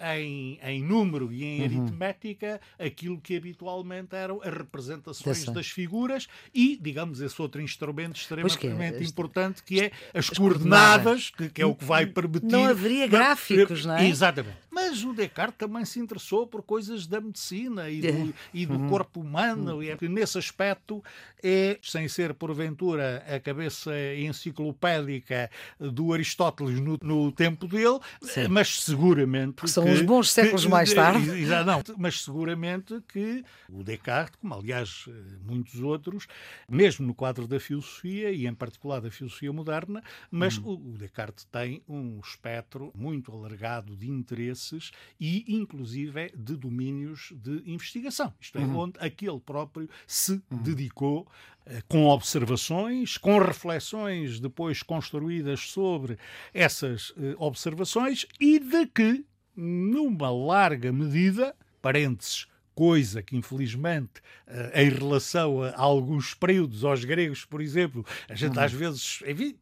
em, 0.00 0.58
em 0.62 0.82
número 0.82 1.32
e 1.32 1.44
em 1.44 1.58
uhum. 1.58 1.64
aritmética 1.64 2.60
aquilo 2.78 3.20
que 3.20 3.36
habitualmente 3.36 4.14
eram 4.14 4.40
as 4.42 4.52
representações 4.52 5.44
das 5.46 5.68
figuras 5.68 6.28
e, 6.54 6.78
digamos, 6.80 7.20
esse 7.20 7.40
outro 7.40 7.60
instrumento 7.60 8.16
extremamente 8.16 8.98
que 8.98 9.04
é. 9.04 9.06
importante 9.06 9.62
que 9.62 9.80
é 9.80 9.92
as, 10.14 10.30
as 10.30 10.38
coordenadas. 10.38 11.30
Que, 11.30 11.48
que, 11.48 11.62
é 11.62 11.66
o 11.66 11.74
que 11.74 11.84
vai 11.84 12.06
permitir. 12.06 12.46
Não 12.46 12.64
haveria 12.64 13.06
gráficos, 13.06 13.84
não 13.84 13.96
é? 13.96 14.08
Exatamente. 14.08 14.56
Mas 14.70 15.02
o 15.02 15.12
Descartes 15.12 15.58
também 15.58 15.84
se 15.84 15.98
interessou 15.98 16.46
por 16.46 16.62
coisas 16.62 17.04
da 17.04 17.20
medicina 17.20 17.90
e 17.90 18.00
do, 18.00 18.06
é. 18.06 18.32
e 18.54 18.64
do 18.64 18.74
uhum. 18.74 18.88
corpo 18.88 19.20
humano, 19.20 19.76
uhum. 19.76 19.82
e 19.82 19.90
é, 19.90 19.98
nesse 20.02 20.38
aspecto 20.38 21.02
é, 21.42 21.78
sem 21.82 22.06
ser 22.06 22.32
porventura 22.34 23.24
a 23.28 23.40
cabeça 23.40 23.92
enciclopédica 24.16 25.50
do 25.80 26.12
Aristóteles 26.12 26.78
no, 26.80 26.98
no 27.02 27.32
tempo 27.32 27.66
dele, 27.66 27.98
Sim. 28.22 28.46
mas 28.48 28.82
seguramente. 28.82 29.62
Que 29.62 29.68
são 29.68 29.87
uns 29.92 30.02
bons 30.02 30.30
séculos 30.30 30.64
que, 30.64 30.70
mais 30.70 30.92
tarde. 30.92 31.26
Não, 31.66 31.82
mas 31.96 32.22
seguramente 32.22 33.00
que 33.08 33.44
o 33.68 33.82
Descartes, 33.82 34.38
como 34.40 34.54
aliás 34.54 35.04
eh, 35.08 35.12
muitos 35.44 35.80
outros, 35.80 36.26
mesmo 36.68 37.06
no 37.06 37.14
quadro 37.14 37.46
da 37.46 37.60
filosofia, 37.60 38.30
e 38.30 38.46
em 38.46 38.54
particular 38.54 39.00
da 39.00 39.10
filosofia 39.10 39.52
moderna, 39.52 40.02
mas 40.30 40.58
hum. 40.58 40.92
o, 40.94 40.98
Descartes 40.98 41.44
tem 41.44 41.82
um 41.88 42.20
espectro 42.20 42.92
muito 42.94 43.32
alargado 43.32 43.96
de 43.96 44.08
interesse 44.08 44.38
interesses 44.38 44.90
e, 45.20 45.44
inclusive, 45.48 46.30
de 46.36 46.56
domínios 46.56 47.32
de 47.34 47.62
investigação. 47.66 48.32
Isto 48.40 48.58
é, 48.58 48.62
uhum. 48.62 48.78
onde 48.78 48.98
aquele 49.00 49.40
próprio 49.40 49.88
se 50.06 50.42
uhum. 50.50 50.62
dedicou 50.62 51.26
eh, 51.66 51.82
com 51.88 52.06
observações, 52.06 53.16
com 53.16 53.38
reflexões 53.38 54.40
depois 54.40 54.82
construídas 54.82 55.60
sobre 55.60 56.18
essas 56.52 57.12
eh, 57.16 57.34
observações 57.38 58.26
e 58.40 58.58
de 58.58 58.86
que, 58.86 59.24
numa 59.60 60.30
larga 60.30 60.92
medida, 60.92 61.52
parênteses, 61.82 62.46
coisa 62.78 63.20
que, 63.24 63.36
infelizmente, 63.36 64.22
eh, 64.46 64.84
em 64.84 64.88
relação 64.88 65.64
a 65.64 65.80
alguns 65.80 66.32
períodos, 66.32 66.84
aos 66.84 67.04
gregos, 67.04 67.44
por 67.44 67.60
exemplo, 67.60 68.06
a 68.28 68.36
gente 68.36 68.56
uhum. 68.56 68.62
às 68.62 68.72
vezes 68.72 69.20
enfim, 69.26 69.56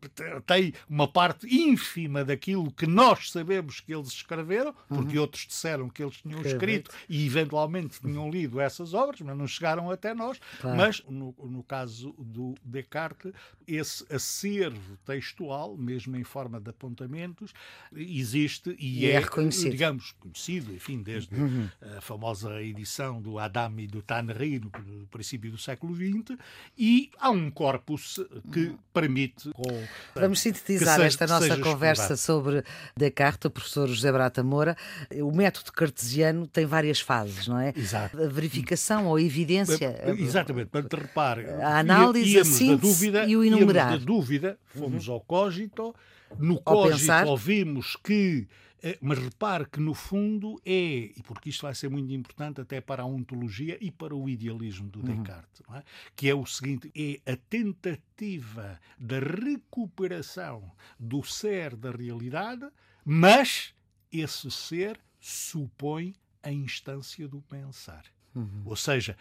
tem 0.44 0.74
uma 0.86 1.08
parte 1.08 1.46
ínfima 1.46 2.22
daquilo 2.22 2.70
que 2.70 2.86
nós 2.86 3.30
sabemos 3.30 3.80
que 3.80 3.94
eles 3.94 4.08
escreveram, 4.08 4.74
porque 4.86 5.16
uhum. 5.16 5.22
outros 5.22 5.46
disseram 5.46 5.88
que 5.88 6.02
eles 6.02 6.18
tinham 6.18 6.42
escrito 6.42 6.90
e 7.08 7.24
eventualmente 7.24 7.98
tinham 8.02 8.28
lido 8.28 8.60
essas 8.60 8.92
obras, 8.92 9.18
mas 9.22 9.34
não 9.34 9.46
chegaram 9.46 9.90
até 9.90 10.12
nós. 10.12 10.38
Claro. 10.60 10.76
Mas, 10.76 11.02
no, 11.08 11.34
no 11.42 11.62
caso 11.62 12.14
do 12.18 12.54
Descartes, 12.62 13.32
esse 13.66 14.04
acervo 14.12 14.98
textual, 15.06 15.74
mesmo 15.74 16.16
em 16.18 16.24
forma 16.24 16.60
de 16.60 16.68
apontamentos, 16.68 17.54
existe 17.94 18.76
e, 18.78 19.04
e 19.04 19.06
é, 19.06 19.12
é, 19.12 19.20
reconhecido. 19.20 19.70
digamos, 19.70 20.12
conhecido, 20.20 20.74
enfim, 20.74 21.02
desde 21.02 21.34
uhum. 21.34 21.66
a 21.96 22.00
famosa 22.02 22.62
edição 22.62 23.05
do 23.14 23.38
Adam 23.38 23.72
e 23.78 23.86
do 23.86 24.02
Tannery 24.02 24.60
no, 24.60 24.70
no 24.84 25.06
princípio 25.06 25.50
do 25.50 25.58
século 25.58 25.94
XX 25.94 26.38
e 26.76 27.10
há 27.18 27.30
um 27.30 27.50
corpus 27.50 28.20
que 28.52 28.74
permite. 28.92 29.50
Com, 29.50 29.84
Vamos 30.14 30.40
sintetizar 30.40 30.96
seja, 30.96 31.06
esta 31.06 31.26
nossa 31.26 31.56
conversa 31.58 32.16
sobre 32.16 32.62
Descartes, 32.96 33.44
o 33.46 33.50
professor 33.50 33.88
José 33.88 34.10
Barata 34.10 34.42
Moura. 34.42 34.76
O 35.22 35.32
método 35.32 35.72
cartesiano 35.72 36.46
tem 36.46 36.66
várias 36.66 37.00
fases, 37.00 37.46
não 37.46 37.58
é? 37.58 37.72
Exato. 37.76 38.22
A 38.22 38.28
verificação 38.28 39.06
ou 39.06 39.16
a 39.16 39.22
evidência. 39.22 39.96
Exatamente, 40.18 40.68
para 40.68 40.82
te 40.82 40.96
repare. 40.96 41.46
A 41.62 41.78
análise, 41.78 42.38
a 42.38 42.44
síntese 42.44 42.76
dúvida, 42.76 43.24
e 43.26 43.36
o 43.36 43.44
enumerar. 43.44 43.90
da 43.90 44.04
dúvida, 44.04 44.58
fomos 44.66 45.08
uhum. 45.08 45.14
ao 45.14 45.20
cogito, 45.20 45.94
no 46.38 46.60
cogito 46.60 47.28
ouvimos 47.28 47.96
que 47.96 48.48
eh, 48.82 48.98
mas 49.00 49.18
repare 49.18 49.66
que, 49.66 49.80
no 49.80 49.94
fundo, 49.94 50.60
é, 50.64 51.10
e 51.16 51.22
porque 51.24 51.48
isto 51.50 51.62
vai 51.62 51.74
ser 51.74 51.88
muito 51.88 52.12
importante 52.12 52.60
até 52.60 52.80
para 52.80 53.02
a 53.02 53.06
ontologia 53.06 53.76
e 53.80 53.90
para 53.90 54.14
o 54.14 54.28
idealismo 54.28 54.88
do 54.88 55.00
uhum. 55.00 55.22
Descartes, 55.22 55.60
uhum. 55.66 55.76
é? 55.76 55.82
que 56.14 56.28
é 56.28 56.34
o 56.34 56.44
seguinte: 56.46 56.92
é 56.94 57.32
a 57.32 57.36
tentativa 57.36 58.78
da 58.98 59.18
recuperação 59.18 60.70
do 61.00 61.22
ser 61.24 61.74
da 61.74 61.90
realidade, 61.90 62.68
mas 63.04 63.74
esse 64.12 64.50
ser 64.50 65.00
supõe 65.18 66.14
a 66.42 66.52
instância 66.52 67.26
do 67.26 67.40
pensar. 67.42 68.04
Uhum. 68.34 68.62
Ou 68.66 68.76
seja, 68.76 69.16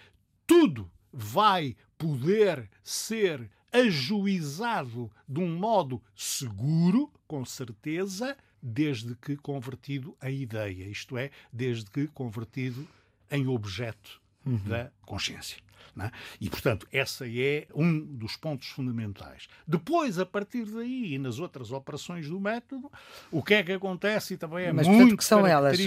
tudo 0.45 0.91
vai 1.11 1.75
poder 1.97 2.69
ser 2.83 3.49
ajuizado 3.75 5.11
de 5.27 5.39
um 5.39 5.57
modo 5.57 6.01
seguro, 6.15 7.11
com 7.27 7.43
certeza, 7.43 8.37
desde 8.61 9.15
que 9.15 9.35
convertido 9.35 10.15
em 10.23 10.41
ideia, 10.41 10.87
isto 10.87 11.17
é, 11.17 11.29
desde 11.51 11.89
que 11.91 12.07
convertido 12.07 12.87
em 13.29 13.47
objeto 13.47 14.21
uhum. 14.45 14.57
da 14.57 14.91
consciência. 15.05 15.64
É? 15.99 16.11
E, 16.39 16.49
portanto, 16.49 16.87
essa 16.91 17.25
é 17.27 17.67
um 17.73 17.99
dos 17.99 18.35
pontos 18.35 18.67
fundamentais. 18.67 19.47
Depois, 19.67 20.19
a 20.19 20.25
partir 20.25 20.65
daí, 20.65 21.13
e 21.13 21.17
nas 21.17 21.39
outras 21.39 21.71
operações 21.71 22.27
do 22.27 22.39
método, 22.39 22.91
o 23.31 23.41
que 23.41 23.53
é 23.53 23.63
que 23.63 23.71
acontece 23.71 24.33
e 24.33 24.37
também 24.37 24.65
é 24.65 24.73
Mas, 24.73 24.87
muito 24.87 24.99
portanto, 24.99 25.17
que 25.17 25.25
são 25.25 25.47
elas? 25.47 25.79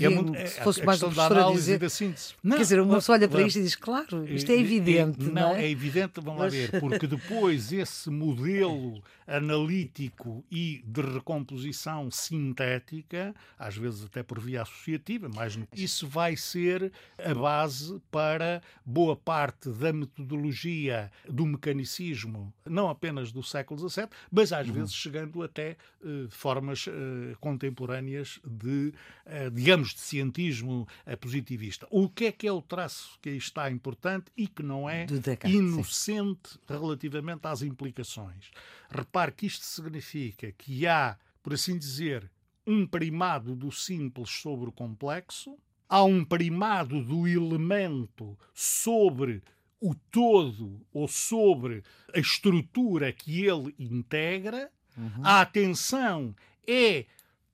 É 0.00 0.08
muito, 0.08 0.36
se 0.48 0.60
fosse 0.60 0.84
mais 0.84 1.02
uma 1.02 1.12
professora 1.12 1.52
dizer... 1.52 1.78
Da 1.78 1.88
síntese. 1.88 2.34
Não, 2.42 2.56
quer 2.56 2.62
dizer, 2.62 2.80
uma 2.80 2.94
pessoa 2.96 3.16
olha 3.16 3.28
para 3.28 3.42
isto 3.42 3.58
e 3.58 3.62
diz, 3.62 3.74
claro, 3.74 4.26
isto 4.28 4.50
é 4.50 4.56
evidente. 4.56 5.24
não, 5.24 5.32
não 5.32 5.56
é? 5.56 5.64
é? 5.64 5.70
evidente, 5.70 6.20
vamos 6.20 6.40
lá 6.40 6.48
ver, 6.48 6.80
porque 6.80 7.06
depois 7.06 7.72
esse 7.72 8.10
modelo 8.10 9.02
analítico 9.26 10.42
e 10.50 10.82
de 10.86 11.02
recomposição 11.02 12.10
sintética, 12.10 13.34
às 13.58 13.76
vezes 13.76 14.04
até 14.04 14.22
por 14.22 14.40
via 14.40 14.62
associativa, 14.62 15.28
mas 15.32 15.58
isso 15.74 16.08
vai 16.08 16.36
ser 16.36 16.90
a 17.22 17.34
base 17.34 18.00
para 18.10 18.62
boa 18.84 19.14
parte 19.14 19.27
da 19.68 19.92
metodologia 19.92 21.10
do 21.28 21.44
mecanicismo, 21.44 22.52
não 22.64 22.88
apenas 22.88 23.30
do 23.30 23.42
século 23.42 23.88
XVII, 23.88 24.08
mas 24.30 24.52
às 24.52 24.66
uhum. 24.66 24.74
vezes 24.74 24.94
chegando 24.94 25.42
até 25.42 25.76
uh, 26.00 26.30
formas 26.30 26.86
uh, 26.86 26.90
contemporâneas 27.38 28.40
de, 28.42 28.94
uh, 29.26 29.50
digamos, 29.52 29.92
de 29.92 30.00
cientismo 30.00 30.88
positivista. 31.20 31.86
O 31.90 32.08
que 32.08 32.26
é 32.26 32.32
que 32.32 32.46
é 32.46 32.52
o 32.52 32.62
traço 32.62 33.18
que 33.20 33.28
aí 33.28 33.36
está 33.36 33.70
importante 33.70 34.32
e 34.36 34.46
que 34.46 34.62
não 34.62 34.88
é 34.88 35.04
Descartes, 35.04 35.52
inocente 35.52 36.50
sim. 36.50 36.58
relativamente 36.66 37.46
às 37.46 37.60
implicações? 37.60 38.50
Repare 38.90 39.32
que 39.32 39.46
isto 39.46 39.64
significa 39.64 40.52
que 40.52 40.86
há, 40.86 41.18
por 41.42 41.52
assim 41.52 41.76
dizer, 41.78 42.30
um 42.66 42.86
primado 42.86 43.54
do 43.54 43.70
simples 43.70 44.30
sobre 44.30 44.68
o 44.68 44.72
complexo, 44.72 45.58
há 45.88 46.02
um 46.04 46.24
primado 46.24 47.02
do 47.02 47.26
elemento 47.26 48.38
sobre 48.54 49.42
o 49.80 49.94
todo 50.10 50.80
ou 50.92 51.06
sobre 51.06 51.82
a 52.14 52.18
estrutura 52.18 53.12
que 53.12 53.44
ele 53.44 53.74
integra, 53.78 54.70
uhum. 54.96 55.24
a 55.24 55.40
atenção 55.40 56.34
é 56.66 57.06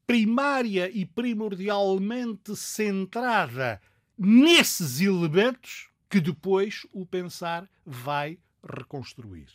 primária 0.06 0.90
e 0.92 1.04
primordialmente 1.04 2.56
centrada 2.56 3.80
nesses 4.18 5.00
elementos 5.00 5.88
que 6.08 6.20
depois 6.20 6.86
o 6.92 7.04
pensar 7.04 7.68
vai 7.84 8.38
reconstruir. 8.62 9.48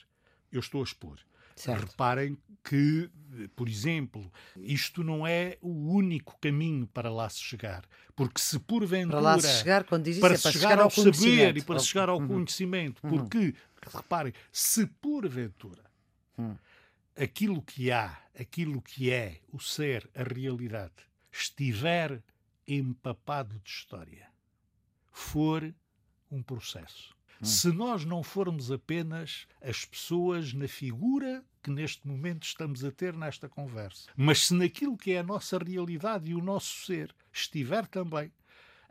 Eu 0.51 0.59
estou 0.59 0.81
a 0.81 0.83
expor. 0.83 1.19
Certo. 1.55 1.91
Reparem 1.91 2.37
que, 2.63 3.09
por 3.55 3.69
exemplo, 3.69 4.31
isto 4.57 5.03
não 5.03 5.25
é 5.25 5.57
o 5.61 5.93
único 5.93 6.37
caminho 6.39 6.87
para 6.87 7.09
lá 7.09 7.29
se 7.29 7.39
chegar. 7.39 7.85
Porque 8.15 8.41
se 8.41 8.59
porventura. 8.59 9.17
Para 9.17 9.21
lá 9.21 9.39
se 9.39 9.57
chegar, 9.59 9.83
quando 9.83 10.05
diz 10.05 10.17
isso, 10.17 10.21
para, 10.21 10.35
é 10.35 10.37
para 10.37 10.51
chegar, 10.51 10.69
chegar, 10.69 10.83
ao, 10.83 10.89
saber 10.89 11.57
e 11.57 11.61
para 11.61 11.79
chegar 11.79 12.09
ao 12.09 12.19
uhum. 12.19 12.27
conhecimento. 12.27 13.01
Uhum. 13.03 13.09
Porque, 13.09 13.53
reparem, 13.93 14.33
se 14.51 14.85
porventura. 14.85 15.83
Uhum. 16.37 16.55
aquilo 17.17 17.61
que 17.61 17.91
há, 17.91 18.17
aquilo 18.39 18.81
que 18.81 19.11
é 19.11 19.41
o 19.51 19.59
ser, 19.59 20.09
a 20.15 20.23
realidade, 20.23 20.93
estiver 21.29 22.23
empapado 22.65 23.59
de 23.59 23.69
história, 23.69 24.27
for 25.11 25.73
um 26.31 26.41
processo. 26.41 27.13
Hum. 27.41 27.45
Se 27.45 27.71
nós 27.71 28.05
não 28.05 28.23
formos 28.23 28.71
apenas 28.71 29.47
as 29.61 29.83
pessoas 29.83 30.53
na 30.53 30.67
figura 30.67 31.43
que 31.61 31.69
neste 31.69 32.07
momento 32.07 32.43
estamos 32.43 32.83
a 32.83 32.91
ter 32.91 33.13
nesta 33.15 33.49
conversa, 33.49 34.09
mas 34.15 34.47
se 34.47 34.53
naquilo 34.53 34.97
que 34.97 35.13
é 35.13 35.19
a 35.19 35.23
nossa 35.23 35.57
realidade 35.57 36.31
e 36.31 36.35
o 36.35 36.41
nosso 36.41 36.85
ser 36.85 37.13
estiver 37.31 37.85
também 37.87 38.31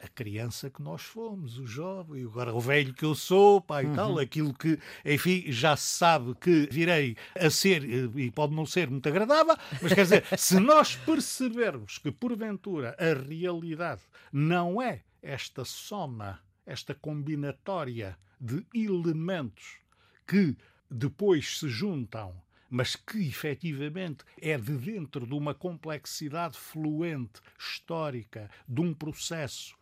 a 0.00 0.06
criança 0.06 0.70
que 0.70 0.80
nós 0.80 1.02
fomos, 1.02 1.58
o 1.58 1.66
jovem, 1.66 2.24
agora 2.24 2.54
o 2.54 2.60
velho 2.60 2.94
que 2.94 3.04
eu 3.04 3.14
sou, 3.14 3.60
pai 3.60 3.84
e 3.84 3.86
uhum. 3.88 3.94
tal, 3.96 4.18
aquilo 4.18 4.54
que, 4.54 4.78
enfim, 5.04 5.44
já 5.48 5.76
se 5.76 5.98
sabe 5.98 6.34
que 6.36 6.68
virei 6.70 7.16
a 7.34 7.50
ser, 7.50 7.82
e 7.84 8.30
pode 8.30 8.54
não 8.54 8.64
ser 8.64 8.88
muito 8.88 9.08
agradável, 9.08 9.56
mas 9.82 9.92
quer 9.92 10.02
dizer, 10.02 10.24
se 10.38 10.60
nós 10.60 10.94
percebermos 10.94 11.98
que 11.98 12.12
porventura 12.12 12.96
a 12.98 13.20
realidade 13.28 14.02
não 14.32 14.80
é 14.80 15.02
esta 15.20 15.64
soma, 15.64 16.38
esta 16.64 16.94
combinatória 16.94 18.16
de 18.40 18.64
elementos 18.72 19.78
que 20.26 20.56
depois 20.88 21.58
se 21.58 21.68
juntam 21.68 22.40
mas 22.68 22.96
que 22.96 23.26
efetivamente 23.26 24.24
é 24.40 24.56
de 24.58 24.76
dentro 24.76 25.26
de 25.26 25.34
uma 25.34 25.54
complexidade 25.54 26.58
fluente, 26.58 27.40
histórica, 27.58 28.50
de 28.68 28.80
um 28.80 28.92
processo 28.92 29.76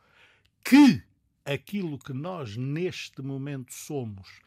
que 0.64 1.02
aquilo 1.45 1.99
que 1.99 2.12
nós 2.12 2.57
neste 2.57 3.23
momento 3.23 3.73
somos 3.73 4.40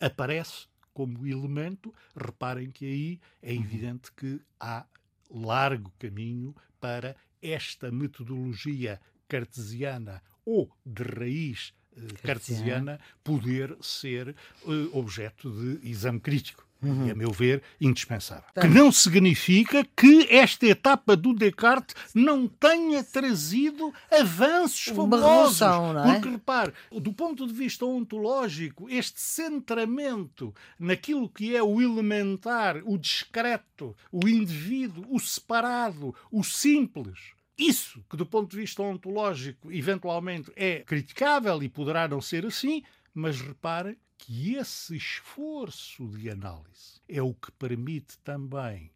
aparece 0.00 0.66
como 0.92 1.26
elemento, 1.26 1.94
reparem 2.16 2.70
que 2.70 2.84
aí 2.84 3.20
é 3.42 3.52
uhum. 3.52 3.60
evidente 3.60 4.12
que 4.12 4.40
há 4.58 4.84
largo 5.30 5.92
caminho 5.98 6.54
para 6.80 7.16
esta 7.40 7.90
metodologia 7.90 9.00
cartesiana 9.28 10.22
ou 10.44 10.70
de 10.84 11.02
raiz 11.04 11.72
eh, 11.96 12.00
cartesiana. 12.22 12.98
poder 13.22 13.76
ser 13.80 14.34
uh, 14.64 14.98
objeto 14.98 15.50
de 15.50 15.88
exame 15.88 16.18
crítico 16.18 16.69
uhum. 16.82 17.06
e, 17.06 17.10
a 17.10 17.14
meu 17.14 17.30
ver, 17.30 17.62
indispensável. 17.80 18.44
Tá. 18.54 18.62
Que 18.62 18.68
não 18.68 18.90
significa 18.90 19.86
que 19.96 20.26
esta 20.30 20.66
etapa 20.66 21.16
do 21.16 21.34
Descartes 21.34 21.94
não 22.14 22.46
tenha 22.46 23.02
trazido 23.02 23.92
avanços. 24.10 24.86
Revolução, 24.86 25.98
é? 25.98 26.14
Porque, 26.14 26.28
repare, 26.28 26.72
do 26.90 27.12
ponto 27.12 27.46
de 27.46 27.52
vista 27.52 27.84
ontológico, 27.84 28.88
este 28.88 29.20
centramento 29.20 30.54
naquilo 30.78 31.28
que 31.28 31.54
é 31.54 31.62
o 31.62 31.80
elementar, 31.80 32.80
o 32.84 32.98
discreto, 32.98 33.96
o 34.10 34.28
indivíduo, 34.28 35.04
o 35.10 35.18
separado, 35.18 36.14
o 36.30 36.42
simples, 36.42 37.18
isso, 37.60 38.02
que 38.08 38.16
do 38.16 38.24
ponto 38.24 38.50
de 38.50 38.56
vista 38.56 38.82
ontológico 38.82 39.70
eventualmente 39.70 40.50
é 40.56 40.80
criticável 40.80 41.62
e 41.62 41.68
poderá 41.68 42.08
não 42.08 42.20
ser 42.20 42.46
assim, 42.46 42.82
mas 43.14 43.40
repare 43.40 43.98
que 44.20 44.54
esse 44.54 44.96
esforço 44.96 46.06
de 46.08 46.28
análise 46.28 47.00
é 47.08 47.22
o 47.22 47.32
que 47.32 47.50
permite 47.52 48.18
também 48.18 48.90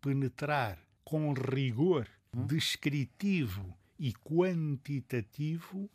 penetrar 0.00 0.78
com 1.04 1.32
rigor 1.32 2.06
hum? 2.32 2.46
descritivo 2.46 3.76
e 3.98 4.12
quantitativo 4.12 5.90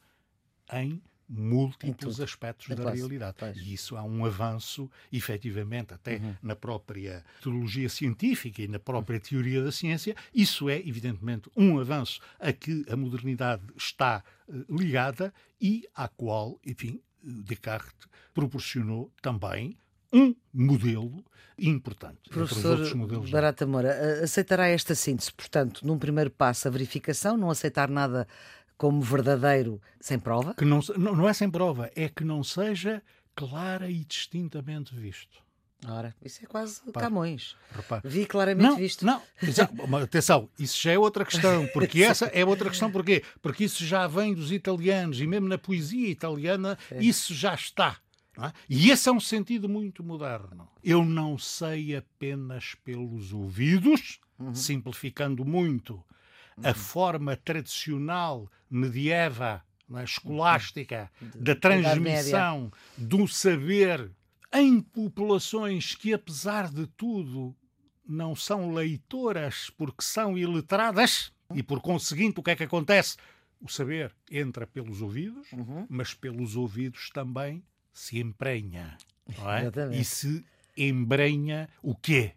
em 0.71 1.01
múltiplos 1.29 2.19
aspectos 2.19 2.75
da 2.75 2.91
realidade. 2.91 3.37
E 3.55 3.73
isso 3.73 3.95
há 3.95 4.03
um 4.03 4.25
avanço, 4.25 4.91
efetivamente, 5.11 5.93
até 5.93 6.17
uhum. 6.17 6.35
na 6.43 6.55
própria 6.55 7.23
teologia 7.41 7.87
científica 7.87 8.61
e 8.61 8.67
na 8.67 8.79
própria 8.79 9.19
teoria 9.19 9.63
da 9.63 9.71
ciência. 9.71 10.13
Isso 10.35 10.69
é, 10.69 10.77
evidentemente, 10.77 11.49
um 11.55 11.79
avanço 11.79 12.19
a 12.37 12.51
que 12.51 12.85
a 12.89 12.97
modernidade 12.97 13.63
está 13.77 14.21
uh, 14.47 14.77
ligada 14.77 15.33
e 15.59 15.87
à 15.95 16.09
qual, 16.09 16.59
enfim, 16.65 17.01
Descartes 17.23 18.07
proporcionou 18.33 19.11
também 19.21 19.77
um 20.11 20.35
modelo 20.53 21.23
importante. 21.57 22.29
Professor 22.29 22.79
Barata 23.29 23.65
Moura, 23.65 24.23
aceitará 24.23 24.67
esta 24.67 24.93
síntese, 24.95 25.31
portanto, 25.31 25.85
num 25.85 25.97
primeiro 25.97 26.29
passo, 26.29 26.67
a 26.67 26.71
verificação, 26.71 27.37
não 27.37 27.49
aceitar 27.49 27.89
nada 27.89 28.27
como 28.77 29.01
verdadeiro 29.01 29.81
sem 29.99 30.19
prova? 30.19 30.53
Que 30.53 30.65
não, 30.65 30.81
não 30.97 31.27
é 31.27 31.33
sem 31.33 31.49
prova, 31.49 31.89
é 31.95 32.09
que 32.09 32.23
não 32.23 32.43
seja 32.43 33.01
clara 33.35 33.89
e 33.89 34.03
distintamente 34.03 34.95
visto. 34.95 35.41
Ora, 35.87 36.15
isso 36.23 36.39
é 36.43 36.47
quase 36.47 36.81
Repara, 36.85 37.07
Camões. 37.07 37.55
Repara. 37.75 38.01
Vi 38.05 38.25
claramente 38.25 38.63
não, 38.63 38.75
visto. 38.77 39.05
Não, 39.05 39.21
atenção, 40.01 40.49
isso 40.57 40.81
já 40.81 40.93
é 40.93 40.97
outra 40.97 41.25
questão, 41.25 41.67
porque 41.73 42.03
essa 42.03 42.25
é 42.27 42.45
outra 42.45 42.69
questão, 42.69 42.91
porquê? 42.91 43.23
Porque 43.41 43.65
isso 43.65 43.85
já 43.85 44.07
vem 44.07 44.33
dos 44.33 44.51
italianos 44.51 45.19
e 45.19 45.27
mesmo 45.27 45.47
na 45.47 45.57
poesia 45.57 46.09
italiana 46.09 46.77
é. 46.89 47.03
isso 47.03 47.33
já 47.33 47.53
está. 47.53 47.97
É? 48.39 48.51
E 48.67 48.89
esse 48.89 49.07
é 49.09 49.11
um 49.11 49.19
sentido 49.19 49.69
muito 49.69 50.03
moderno. 50.03 50.67
Eu 50.83 51.05
não 51.05 51.37
sei 51.37 51.95
apenas 51.95 52.75
pelos 52.83 53.31
ouvidos, 53.31 54.19
uhum. 54.39 54.55
simplificando 54.55 55.45
muito, 55.45 55.95
uhum. 56.57 56.69
a 56.69 56.73
forma 56.73 57.35
tradicional, 57.35 58.49
medieva, 58.69 59.63
é? 59.93 60.03
escolástica, 60.03 61.11
uhum. 61.21 61.29
da 61.35 61.55
transmissão 61.55 62.71
do 62.97 63.27
saber 63.27 64.09
em 64.53 64.79
populações 64.79 65.95
que, 65.95 66.13
apesar 66.13 66.69
de 66.71 66.85
tudo, 66.87 67.55
não 68.07 68.35
são 68.35 68.73
leitoras 68.73 69.69
porque 69.71 70.03
são 70.03 70.37
iletradas, 70.37 71.31
e 71.53 71.63
por 71.63 71.81
conseguinte, 71.81 72.39
o 72.39 72.43
que 72.43 72.51
é 72.51 72.55
que 72.55 72.63
acontece? 72.63 73.17
O 73.59 73.69
saber 73.69 74.13
entra 74.29 74.67
pelos 74.67 75.01
ouvidos, 75.01 75.51
uhum. 75.51 75.85
mas 75.89 76.13
pelos 76.13 76.55
ouvidos 76.55 77.09
também 77.11 77.63
se 77.93 78.19
emprenha. 78.19 78.97
É? 79.27 79.97
E 79.97 80.03
se 80.03 80.45
embrenha 80.75 81.69
o 81.81 81.95
quê? 81.95 82.33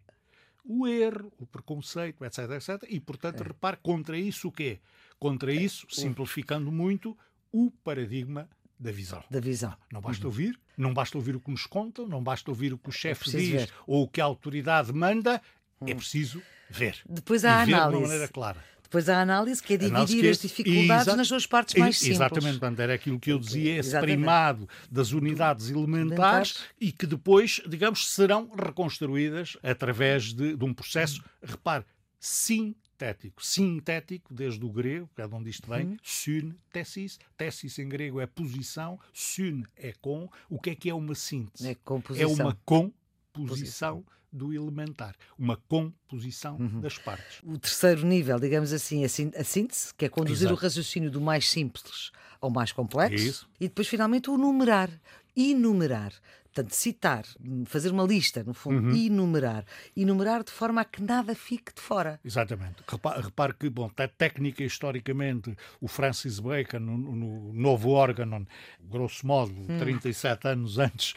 O 0.65 0.87
erro, 0.87 1.33
o 1.39 1.47
preconceito, 1.47 2.25
etc, 2.25 2.51
etc. 2.51 2.89
E, 2.89 3.01
portanto, 3.01 3.43
é. 3.43 3.47
repare, 3.47 3.77
contra 3.83 4.19
isso 4.19 4.49
o 4.49 4.53
quê? 4.53 4.81
Contra 5.19 5.53
é. 5.53 5.57
isso, 5.57 5.87
simplificando 5.91 6.71
muito, 6.71 7.17
o 7.53 7.71
paradigma 7.71 8.49
da 8.79 8.93
visão. 8.93 9.25
Da 9.31 9.41
visão. 9.41 9.75
Não 9.91 10.01
basta 10.01 10.25
uhum. 10.25 10.31
ouvir, 10.31 10.61
não 10.77 10.93
basta 10.93 11.17
ouvir 11.17 11.35
o 11.37 11.41
que 11.41 11.51
nos 11.51 11.67
contam, 11.67 12.07
não 12.07 12.23
basta 12.23 12.51
ouvir 12.51 12.73
o 12.73 12.79
que 12.79 12.89
o 12.89 12.91
é 12.91 12.93
chefe 12.93 13.31
diz 13.31 13.51
ver. 13.51 13.71
ou 13.87 14.03
o 14.05 14.09
que 14.09 14.21
a 14.21 14.25
autoridade 14.25 14.93
manda, 14.93 15.41
é 15.81 15.91
uhum. 15.91 15.97
preciso 15.97 16.43
ver. 16.71 16.97
Depois 17.09 17.45
há 17.45 17.53
a 17.53 17.63
análise. 17.63 17.91
de 17.91 17.97
uma 17.97 18.09
maneira 18.09 18.29
clara. 18.29 18.65
Depois 18.83 19.09
há 19.09 19.19
a 19.19 19.23
análise, 19.23 19.61
que 19.61 19.75
é 19.75 19.77
dividir 19.77 20.21
que 20.21 20.27
é, 20.29 20.31
as 20.31 20.39
dificuldades 20.39 21.17
nas 21.17 21.27
suas 21.27 21.45
partes 21.45 21.75
mais 21.75 21.99
simples. 21.99 22.17
Exatamente, 22.17 22.59
portanto, 22.61 22.81
era 22.81 22.95
aquilo 22.95 23.19
que 23.19 23.33
eu 23.33 23.39
dizia, 23.39 23.73
esse 23.73 23.89
exatamente. 23.89 24.17
primado 24.17 24.69
das 24.89 25.11
unidades 25.11 25.71
elementares 25.71 26.61
e 26.81 26.93
que 26.93 27.05
depois, 27.05 27.61
digamos, 27.67 28.09
serão 28.09 28.49
reconstruídas 28.57 29.57
através 29.61 30.33
de, 30.33 30.55
de 30.55 30.65
um 30.65 30.73
processo, 30.73 31.23
repare, 31.43 31.85
sim 32.21 32.77
sintético. 32.97 33.45
Sintético, 33.45 34.35
desde 34.35 34.65
o 34.65 34.71
grego, 34.71 35.09
que 35.15 35.21
é 35.21 35.29
de 35.29 35.35
onde 35.35 35.51
isto 35.51 35.69
vem, 35.69 35.87
uhum. 35.87 35.97
syn, 36.03 36.55
tessis. 36.73 37.19
Tessis 37.37 37.79
em 37.79 37.89
grego 37.89 38.21
é 38.21 38.27
posição, 38.27 38.99
syn 39.13 39.63
é 39.77 39.93
com. 40.01 40.29
O 40.49 40.59
que 40.59 40.71
é 40.71 40.75
que 40.75 40.89
é 40.89 40.95
uma 40.95 41.15
síntese? 41.15 41.69
É, 41.69 41.75
composição. 41.75 42.31
é 42.31 42.33
uma 42.33 42.59
composição 42.65 44.05
do 44.33 44.53
elementar, 44.53 45.15
uma 45.39 45.57
composição 45.57 46.57
uhum. 46.57 46.81
das 46.81 46.99
partes. 46.99 47.41
O 47.43 47.59
terceiro 47.59 48.05
nível, 48.05 48.39
digamos 48.39 48.73
assim, 48.73 49.05
a 49.05 49.09
síntese, 49.09 49.95
que 49.95 50.05
é 50.05 50.09
conduzir 50.09 50.47
Exato. 50.47 50.55
o 50.55 50.63
raciocínio 50.63 51.11
do 51.11 51.21
mais 51.21 51.49
simples 51.49 52.11
ao 52.41 52.51
mais 52.51 52.71
complexo, 52.71 53.25
Isso. 53.25 53.49
e 53.59 53.69
depois 53.69 53.89
finalmente 53.89 54.29
o 54.29 54.37
numerar, 54.37 54.91
enumerar. 55.35 56.13
Portanto, 56.57 56.73
citar, 56.73 57.25
fazer 57.67 57.93
uma 57.93 58.05
lista, 58.05 58.43
no 58.43 58.55
fundo, 58.55 58.89
uhum. 58.89 58.95
e 58.95 59.09
enumerar. 59.09 59.63
Enumerar 59.95 60.43
de 60.43 60.51
forma 60.51 60.81
a 60.81 60.87
que 60.87 61.03
nada 61.03 61.35
fique 61.35 61.75
de 61.75 61.83
fora. 61.83 62.19
Exatamente. 62.25 62.77
Repare, 62.89 63.21
repare 63.21 63.53
que, 63.53 63.69
bom, 63.69 63.91
técnica 64.17 64.65
historicamente, 64.65 65.55
o 65.83 65.87
Francis 65.87 66.41
Bacon, 66.41 66.79
no, 66.79 66.97
no 66.97 67.53
novo 67.53 67.91
órgão, 67.91 68.47
grosso 68.81 69.27
modo, 69.27 69.53
hum. 69.53 69.79
37 69.79 70.49
anos 70.49 70.79
antes 70.81 71.13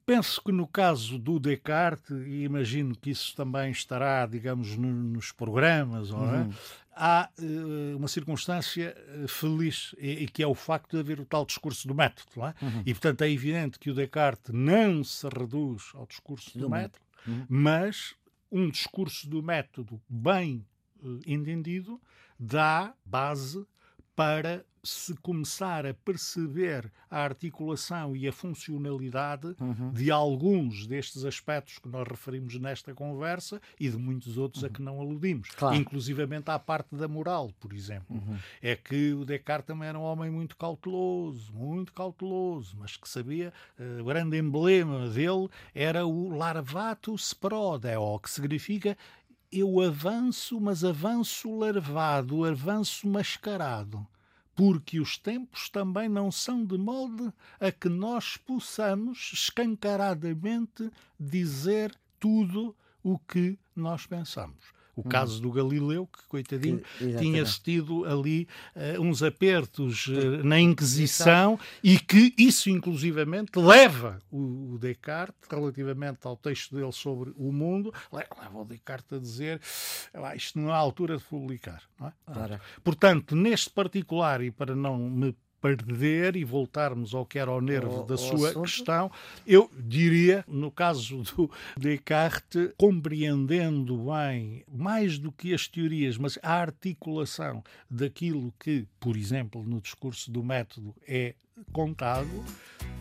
Penso 0.06 0.42
que 0.42 0.52
no 0.52 0.66
caso 0.66 1.18
do 1.18 1.40
Descartes, 1.40 2.10
e 2.26 2.44
imagino 2.44 2.96
que 2.96 3.10
isso 3.10 3.36
também 3.36 3.72
estará, 3.72 4.26
digamos, 4.26 4.78
no, 4.78 4.90
nos 4.90 5.32
programas, 5.32 6.10
é? 6.10 6.14
uhum. 6.14 6.50
é? 6.50 6.50
há 6.96 7.30
uh, 7.40 7.98
uma 7.98 8.08
circunstância 8.08 8.96
uh, 9.22 9.28
feliz, 9.28 9.94
e, 9.98 10.24
e, 10.24 10.28
que 10.28 10.42
é 10.44 10.48
o 10.48 10.56
facto 10.56 10.92
de 10.92 11.00
haver 11.00 11.20
o 11.20 11.26
tal 11.26 11.46
discurso 11.46 11.88
do 11.88 11.96
método. 11.96 12.46
É? 12.46 12.56
Uhum. 12.62 12.84
E, 12.86 12.94
portanto, 12.94 13.22
é 13.24 13.30
evidente 13.30 13.80
que 13.80 13.90
o 13.90 13.94
Descartes 13.94 14.54
não 14.54 15.04
se 15.04 15.28
reduz 15.28 15.92
ao 15.94 16.06
discurso 16.06 16.54
do, 16.54 16.60
do 16.60 16.70
método, 16.70 17.00
método. 17.28 17.40
Uhum. 17.40 17.46
mas 17.50 18.16
um 18.52 18.70
discurso 18.70 19.30
do 19.30 19.44
método 19.44 20.02
bem 20.10 20.66
uh, 21.04 21.20
entendido 21.26 22.02
dá 22.40 22.94
base 23.06 23.66
para 24.16 24.64
se 24.84 25.14
começar 25.18 25.86
a 25.86 25.94
perceber 25.94 26.92
a 27.10 27.20
articulação 27.20 28.16
e 28.16 28.28
a 28.28 28.34
funcionalidade 28.34 29.56
uhum. 29.60 29.92
de 29.92 30.10
alguns 30.10 30.88
destes 30.88 31.24
aspectos 31.24 31.78
que 31.78 31.88
nós 31.88 32.08
referimos 32.08 32.58
nesta 32.58 32.94
conversa 32.94 33.62
e 33.80 33.90
de 33.90 33.98
muitos 33.98 34.38
outros 34.38 34.64
uhum. 34.64 34.70
a 34.70 34.72
que 34.72 34.82
não 34.82 35.00
aludimos. 35.00 35.50
Claro. 35.52 35.76
Inclusivamente 35.76 36.50
à 36.50 36.58
parte 36.58 36.96
da 36.96 37.08
moral, 37.08 37.52
por 37.60 37.74
exemplo. 37.74 38.16
Uhum. 38.16 38.38
É 38.62 38.76
que 38.76 39.14
o 39.14 39.26
Descartes 39.26 39.68
também 39.68 39.90
era 39.90 40.00
um 40.00 40.04
homem 40.04 40.32
muito 40.32 40.58
cauteloso, 40.58 41.54
muito 41.54 41.94
cauteloso, 41.94 42.76
mas 42.80 42.98
que 42.98 43.08
sabia, 43.08 43.54
uh, 43.80 44.02
o 44.02 44.06
grande 44.06 44.38
emblema 44.38 45.10
dele 45.10 45.48
era 45.76 46.06
o 46.06 46.36
larvatus 46.36 47.34
prodeo, 47.34 48.20
que 48.20 48.30
significa 48.30 48.98
eu 49.52 49.82
avanço, 49.82 50.60
mas 50.60 50.84
avanço 50.84 51.58
larvado, 51.58 52.46
avanço 52.46 53.08
mascarado 53.08 54.08
porque 54.56 55.00
os 55.00 55.18
tempos 55.18 55.70
também 55.70 56.08
não 56.08 56.32
são 56.32 56.64
de 56.64 56.78
molde 56.78 57.34
a 57.60 57.72
que 57.72 57.90
nós 57.90 58.38
possamos 58.38 59.32
escancaradamente 59.34 60.92
dizer 61.20 61.96
tudo 62.20 62.76
o 63.02 63.18
que 63.18 63.58
nós 63.76 64.06
pensamos. 64.06 64.72
O 64.96 65.04
caso 65.04 65.36
uhum. 65.36 65.42
do 65.42 65.52
Galileu, 65.52 66.08
que, 66.08 66.28
coitadinho, 66.28 66.82
que, 66.98 67.16
tinha 67.16 67.44
tido 67.44 68.06
ali 68.06 68.48
uh, 68.76 69.02
uns 69.02 69.24
apertos 69.24 70.08
uh, 70.08 70.44
na 70.44 70.60
Inquisição 70.60 71.60
e 71.84 71.98
que 72.00 72.34
isso, 72.38 72.70
inclusivamente, 72.70 73.58
leva 73.58 74.20
o, 74.30 74.74
o, 74.74 74.78
Descartes, 74.78 75.50
relativamente 75.50 76.20
ao 76.24 76.36
texto 76.36 76.76
dele 76.76 76.92
sobre 76.92 77.32
o 77.36 77.52
mundo, 77.52 77.94
leva 78.12 78.58
o 78.58 78.66
Descartes 78.66 79.14
a 79.14 79.20
dizer 79.20 79.62
ah, 80.14 80.36
isto 80.36 80.60
não 80.60 80.70
é 80.70 80.74
a 80.74 80.78
altura 80.78 81.18
de 81.18 81.24
publicar. 81.24 81.82
É? 82.02 82.60
Portanto, 82.84 83.36
neste 83.36 83.70
particular, 83.70 84.42
e 84.42 84.52
para 84.52 84.76
não 84.76 84.98
me 84.98 85.36
perder 85.62 86.36
e 86.36 86.44
voltarmos 86.44 87.14
ao 87.14 87.26
que 87.26 87.38
era 87.38 87.52
o 87.52 87.62
nervo 87.62 88.02
o, 88.02 88.04
da 88.04 88.18
sua 88.18 88.50
assunto. 88.50 88.64
questão, 88.64 89.12
eu 89.46 89.70
diria, 89.78 90.44
no 90.48 90.72
caso 90.72 91.22
do 91.24 91.50
Descartes, 91.78 92.74
compreendendo 92.78 93.98
bem, 94.12 94.64
mais 94.68 95.18
do 95.18 95.32
que 95.32 95.54
as 95.54 95.68
teorias, 95.68 96.18
mas 96.18 96.40
a 96.42 96.54
articulação 96.54 97.64
daquilo 97.90 98.54
que, 98.60 98.86
por 99.00 99.16
exemplo, 99.16 99.64
no 99.64 99.80
discurso 99.80 100.32
do 100.32 100.44
método 100.44 100.96
é 101.08 101.36
contado, 101.72 102.44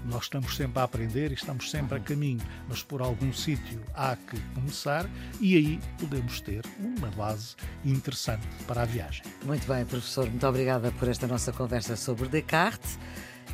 nós 0.04 0.24
estamos 0.24 0.56
sempre 0.56 0.80
a 0.80 0.84
aprender 0.84 1.30
e 1.30 1.34
estamos 1.34 1.70
sempre 1.70 1.98
a 1.98 2.00
caminho, 2.00 2.40
mas 2.68 2.82
por 2.82 3.02
algum 3.02 3.32
sítio 3.32 3.82
há 3.94 4.16
que 4.16 4.40
começar 4.54 5.08
e 5.40 5.56
aí 5.56 5.80
podemos 5.98 6.40
ter 6.40 6.64
uma 6.78 7.08
base 7.10 7.54
interessante 7.84 8.46
para 8.66 8.82
a 8.82 8.84
viagem. 8.84 9.22
Muito 9.44 9.66
bem, 9.66 9.84
professor, 9.84 10.26
muito 10.26 10.46
obrigada 10.46 10.90
por 10.92 11.08
esta 11.08 11.26
nossa 11.26 11.52
conversa 11.52 11.96
sobre 11.96 12.28
Descartes 12.28 12.98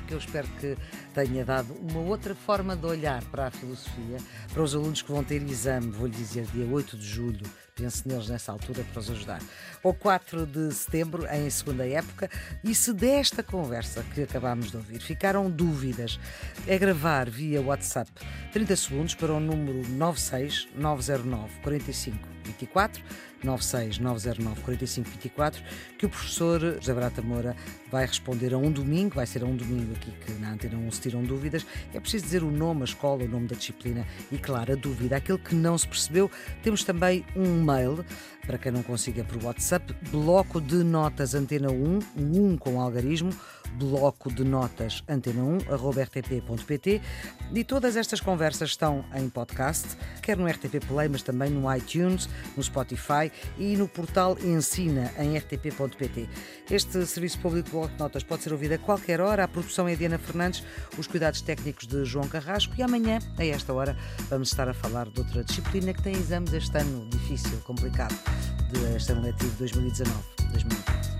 que 0.07 0.15
eu 0.15 0.19
espero 0.19 0.47
que 0.61 0.77
tenha 1.13 1.45
dado 1.45 1.75
uma 1.75 1.99
outra 1.99 2.35
forma 2.35 2.77
de 2.77 2.87
olhar 2.87 3.25
para 3.25 3.49
a 3.49 3.51
filosofia, 3.51 4.19
para 4.53 4.63
os 4.63 4.75
alunos 4.75 5.03
que 5.03 5.11
vão 5.11 5.25
ter 5.25 5.43
exame, 5.43 5.91
vou-lhe 5.91 6.15
dizer, 6.15 6.47
dia 6.47 6.65
8 6.65 6.97
de 6.97 7.05
julho, 7.05 7.47
pense 7.77 8.09
neles 8.09 8.29
nessa 8.29 8.51
altura 8.51 8.85
para 8.91 9.01
os 9.01 9.11
ajudar. 9.11 9.41
Ou 9.83 9.95
4 9.95 10.47
de 10.47 10.73
setembro, 10.73 11.27
em 11.31 11.49
segunda 11.51 11.87
época. 11.87 12.29
E 12.65 12.75
se 12.75 12.93
desta 12.93 13.43
conversa 13.43 14.03
que 14.15 14.23
acabámos 14.23 14.71
de 14.71 14.79
ouvir 14.79 15.01
ficaram 15.01 15.51
dúvidas, 15.51 16.19
é 16.67 16.79
gravar 16.79 17.31
via 17.31 17.61
WhatsApp 17.61 18.11
30 18.53 18.77
segundos 18.77 19.15
para 19.15 19.33
o 19.33 19.39
número 19.39 19.87
96 19.91 20.69
909 20.75 21.61
45 23.43 23.45
24 23.45 23.45
96 23.45 23.99
909 23.99 24.61
45 24.63 25.11
24 25.11 25.63
que 25.99 26.07
o 26.07 26.09
professor 26.09 26.61
José 26.61 26.95
Brata 26.95 27.23
Moura 27.23 27.57
vai 27.91 28.07
responder 28.07 28.53
a 28.55 28.59
um 28.59 28.71
domingo, 28.71 29.15
vai 29.15 29.27
ser 29.27 29.43
a 29.43 29.47
um 29.47 29.57
domingo 29.57 29.93
aqui 29.93 30.11
que 30.11 30.33
na 30.33 30.53
Antena 30.53 30.77
1 30.77 30.91
se 30.91 31.01
tiram 31.03 31.23
dúvidas. 31.23 31.67
É 31.95 32.01
preciso 32.01 32.25
dizer 32.25 32.43
o 32.43 32.51
nome, 32.51 32.83
a 32.83 32.85
escola, 32.85 33.25
o 33.25 33.29
nome 33.29 33.47
da 33.47 33.57
disciplina 33.57 34.07
e, 34.31 34.39
claro, 34.39 34.73
a 34.73 34.77
dúvida. 34.77 35.17
Aquele 35.17 35.39
que 35.39 35.55
não 35.55 35.79
se 35.79 35.87
percebeu, 35.87 36.31
temos 36.63 36.85
também 36.85 37.25
um 37.35 37.63
mail, 37.63 38.05
para 38.47 38.59
quem 38.59 38.73
não 38.73 38.83
consiga 38.83 39.25
por 39.25 39.43
WhatsApp, 39.43 39.95
bloco 40.11 40.61
de 40.61 40.77
notas 40.77 41.35
Antena 41.35 41.71
1, 41.71 41.99
1 42.17 42.57
com 42.59 42.81
algarismo, 42.81 43.31
bloco 43.77 44.33
de 44.33 44.45
notas 44.45 45.03
antena1.rtp.pt 45.09 47.01
e 47.53 47.65
todas 47.65 47.97
estas 47.97 48.21
conversas 48.21 48.71
estão 48.71 49.05
em 49.15 49.29
podcast, 49.29 49.97
quer 50.23 50.37
no 50.37 50.47
RTP 50.47 50.85
Play, 50.87 51.09
mas 51.09 51.23
também 51.23 51.51
no 51.51 51.75
iTunes, 51.75 52.29
no 52.57 52.63
Spotify 52.63 53.31
e 53.59 53.77
no 53.77 53.89
portal 53.89 54.37
Ensina 54.43 55.13
em 55.19 55.37
rtp.pt. 55.37 56.29
Este 56.71 57.05
serviço 57.07 57.39
público 57.39 57.71
bloco 57.71 57.89
de 57.89 57.99
notas 57.99 58.23
pode 58.23 58.43
ser 58.43 58.53
ouvido 58.53 58.73
a 58.73 58.79
qualquer 58.79 59.21
hora. 59.21 59.45
A 59.45 59.49
produção 59.49 59.89
é 59.89 59.95
Diana 59.95 60.19
Fernandes, 60.19 60.63
os 60.99 61.07
cuidados 61.07 61.41
técnicos 61.41 61.87
de 61.87 62.05
João 62.05 62.29
Carrasco 62.29 62.75
e 62.77 62.83
amanhã, 62.83 63.19
a 63.39 63.45
esta 63.45 63.73
hora, 63.73 63.97
vamos 64.29 64.49
estar 64.49 64.69
a 64.69 64.75
falar 64.75 65.09
de 65.09 65.21
outra 65.21 65.45
disciplina 65.45 65.93
que 65.93 66.03
tem 66.03 66.15
exames 66.15 66.53
este 66.53 66.77
ano 66.79 67.07
difícil, 67.09 67.59
complicado, 67.65 68.15
de 68.73 68.97
este 68.97 69.13
ano 69.13 69.23
letivo 69.23 69.65
2019-2020. 69.65 71.16